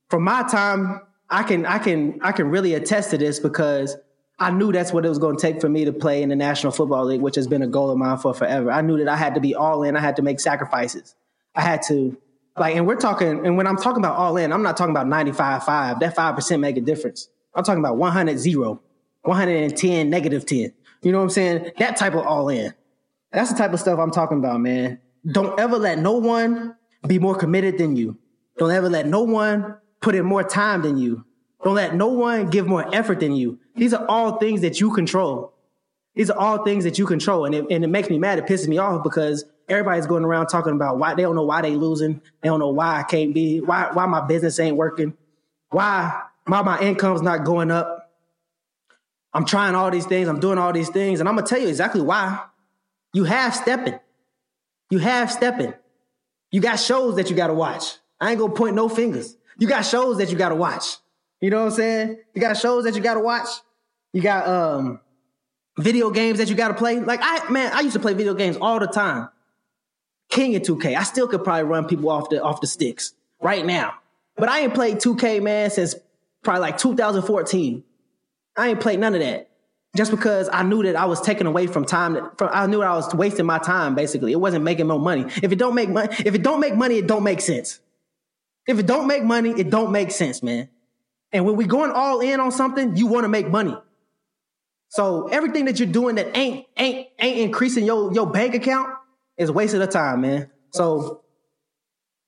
[0.10, 3.98] from my time, I can I can I can really attest to this because
[4.38, 6.36] I knew that's what it was going to take for me to play in the
[6.36, 8.70] National Football League, which has been a goal of mine for forever.
[8.70, 9.96] I knew that I had to be all in.
[9.96, 11.16] I had to make sacrifices.
[11.56, 12.18] I had to
[12.58, 15.08] like, and we're talking, and when I'm talking about all in, I'm not talking about
[15.08, 16.00] 95 5.
[16.00, 17.30] That 5% make a difference.
[17.54, 18.82] I'm talking about 100 0,
[19.22, 20.74] 110 negative 10.
[21.02, 21.72] You know what I'm saying?
[21.80, 22.74] That type of all in.
[23.32, 25.00] That's the type of stuff I'm talking about, man.
[25.30, 26.76] Don't ever let no one
[27.08, 28.18] be more committed than you.
[28.58, 31.26] Don't ever let no one put in more time than you.
[31.64, 33.60] Don't let no one give more effort than you.
[33.76, 35.54] These are all things that you control.
[36.16, 37.46] These are all things that you control.
[37.46, 38.40] And it, and it makes me mad.
[38.40, 41.62] It pisses me off because everybody's going around talking about why they don't know why
[41.62, 42.22] they losing.
[42.42, 45.18] They don't know why I can't be, why, why my business ain't working,
[45.70, 48.12] why, why my income's not going up.
[49.34, 50.30] I'm trying all these things.
[50.30, 51.20] I'm doing all these things.
[51.20, 52.42] And I'm going to tell you exactly why.
[53.16, 53.98] You half stepping.
[54.90, 55.74] You half stepping.
[56.52, 57.96] You got shows that you got to watch.
[58.20, 59.38] I ain't to point no fingers.
[59.58, 60.98] You got shows that you got to watch.
[61.40, 62.18] You know what I'm saying?
[62.34, 63.48] You got shows that you got to watch.
[64.12, 65.00] You got um
[65.78, 67.00] video games that you got to play.
[67.00, 69.30] Like I man, I used to play video games all the time.
[70.30, 70.98] King in 2K.
[70.98, 73.94] I still could probably run people off the off the sticks right now.
[74.36, 75.96] But I ain't played 2K man since
[76.44, 77.82] probably like 2014.
[78.58, 79.50] I ain't played none of that.
[79.96, 82.96] Just because I knew that I was taking away from time from, I knew I
[82.96, 84.32] was wasting my time basically.
[84.32, 85.26] It wasn't making no money.
[85.42, 87.80] If it don't make money, if it don't make money, it don't make sense.
[88.68, 90.70] If it don't make money, it don't make sense, man.
[91.32, 93.76] And when we going all in on something, you want to make money.
[94.90, 98.90] So everything that you're doing that ain't ain't ain't increasing your your bank account
[99.38, 100.50] is a waste of time, man.
[100.72, 101.24] So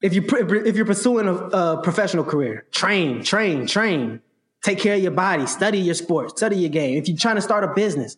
[0.00, 4.20] if you if you're pursuing a, a professional career, train, train, train.
[4.62, 6.98] Take care of your body, study your sport, study your game.
[6.98, 8.16] If you're trying to start a business,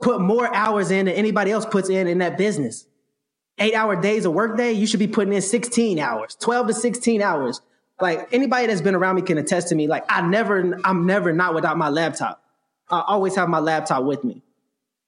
[0.00, 2.86] put more hours in than anybody else puts in in that business.
[3.58, 7.22] Eight hour days of workday, you should be putting in 16 hours, 12 to 16
[7.22, 7.60] hours.
[8.00, 9.86] Like anybody that's been around me can attest to me.
[9.86, 12.42] Like I never, I'm never not without my laptop.
[12.90, 14.42] I always have my laptop with me.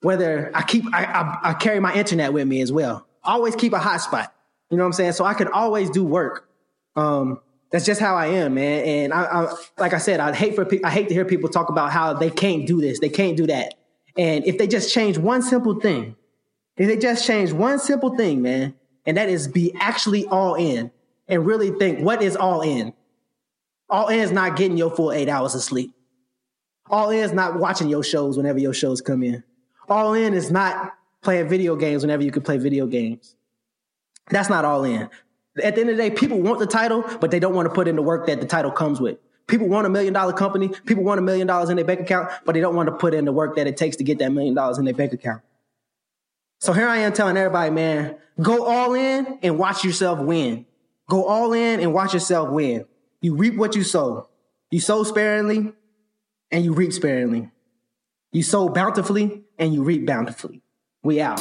[0.02, 3.06] Whether I keep, I, I, I carry my internet with me as well.
[3.24, 4.28] Always keep a hotspot.
[4.70, 5.12] You know what I'm saying?
[5.12, 6.48] So I can always do work.
[6.94, 7.40] Um,
[7.70, 8.84] that's just how I am, man.
[8.84, 11.48] And I, I like I said, I hate for pe- I hate to hear people
[11.48, 13.74] talk about how they can't do this, they can't do that.
[14.16, 16.16] And if they just change one simple thing,
[16.76, 20.90] if they just change one simple thing, man, and that is be actually all in
[21.28, 22.92] and really think what is all in.
[23.88, 25.92] All in is not getting your full eight hours of sleep.
[26.88, 29.42] All in is not watching your shows whenever your shows come in.
[29.88, 33.36] All in is not playing video games whenever you can play video games.
[34.30, 35.08] That's not all in.
[35.62, 37.74] At the end of the day, people want the title, but they don't want to
[37.74, 39.18] put in the work that the title comes with.
[39.46, 40.68] People want a million dollar company.
[40.86, 43.14] People want a million dollars in their bank account, but they don't want to put
[43.14, 45.42] in the work that it takes to get that million dollars in their bank account.
[46.60, 50.66] So here I am telling everybody, man, go all in and watch yourself win.
[51.08, 52.86] Go all in and watch yourself win.
[53.20, 54.28] You reap what you sow.
[54.70, 55.72] You sow sparingly
[56.50, 57.50] and you reap sparingly.
[58.32, 60.62] You sow bountifully and you reap bountifully.
[61.02, 61.40] We out.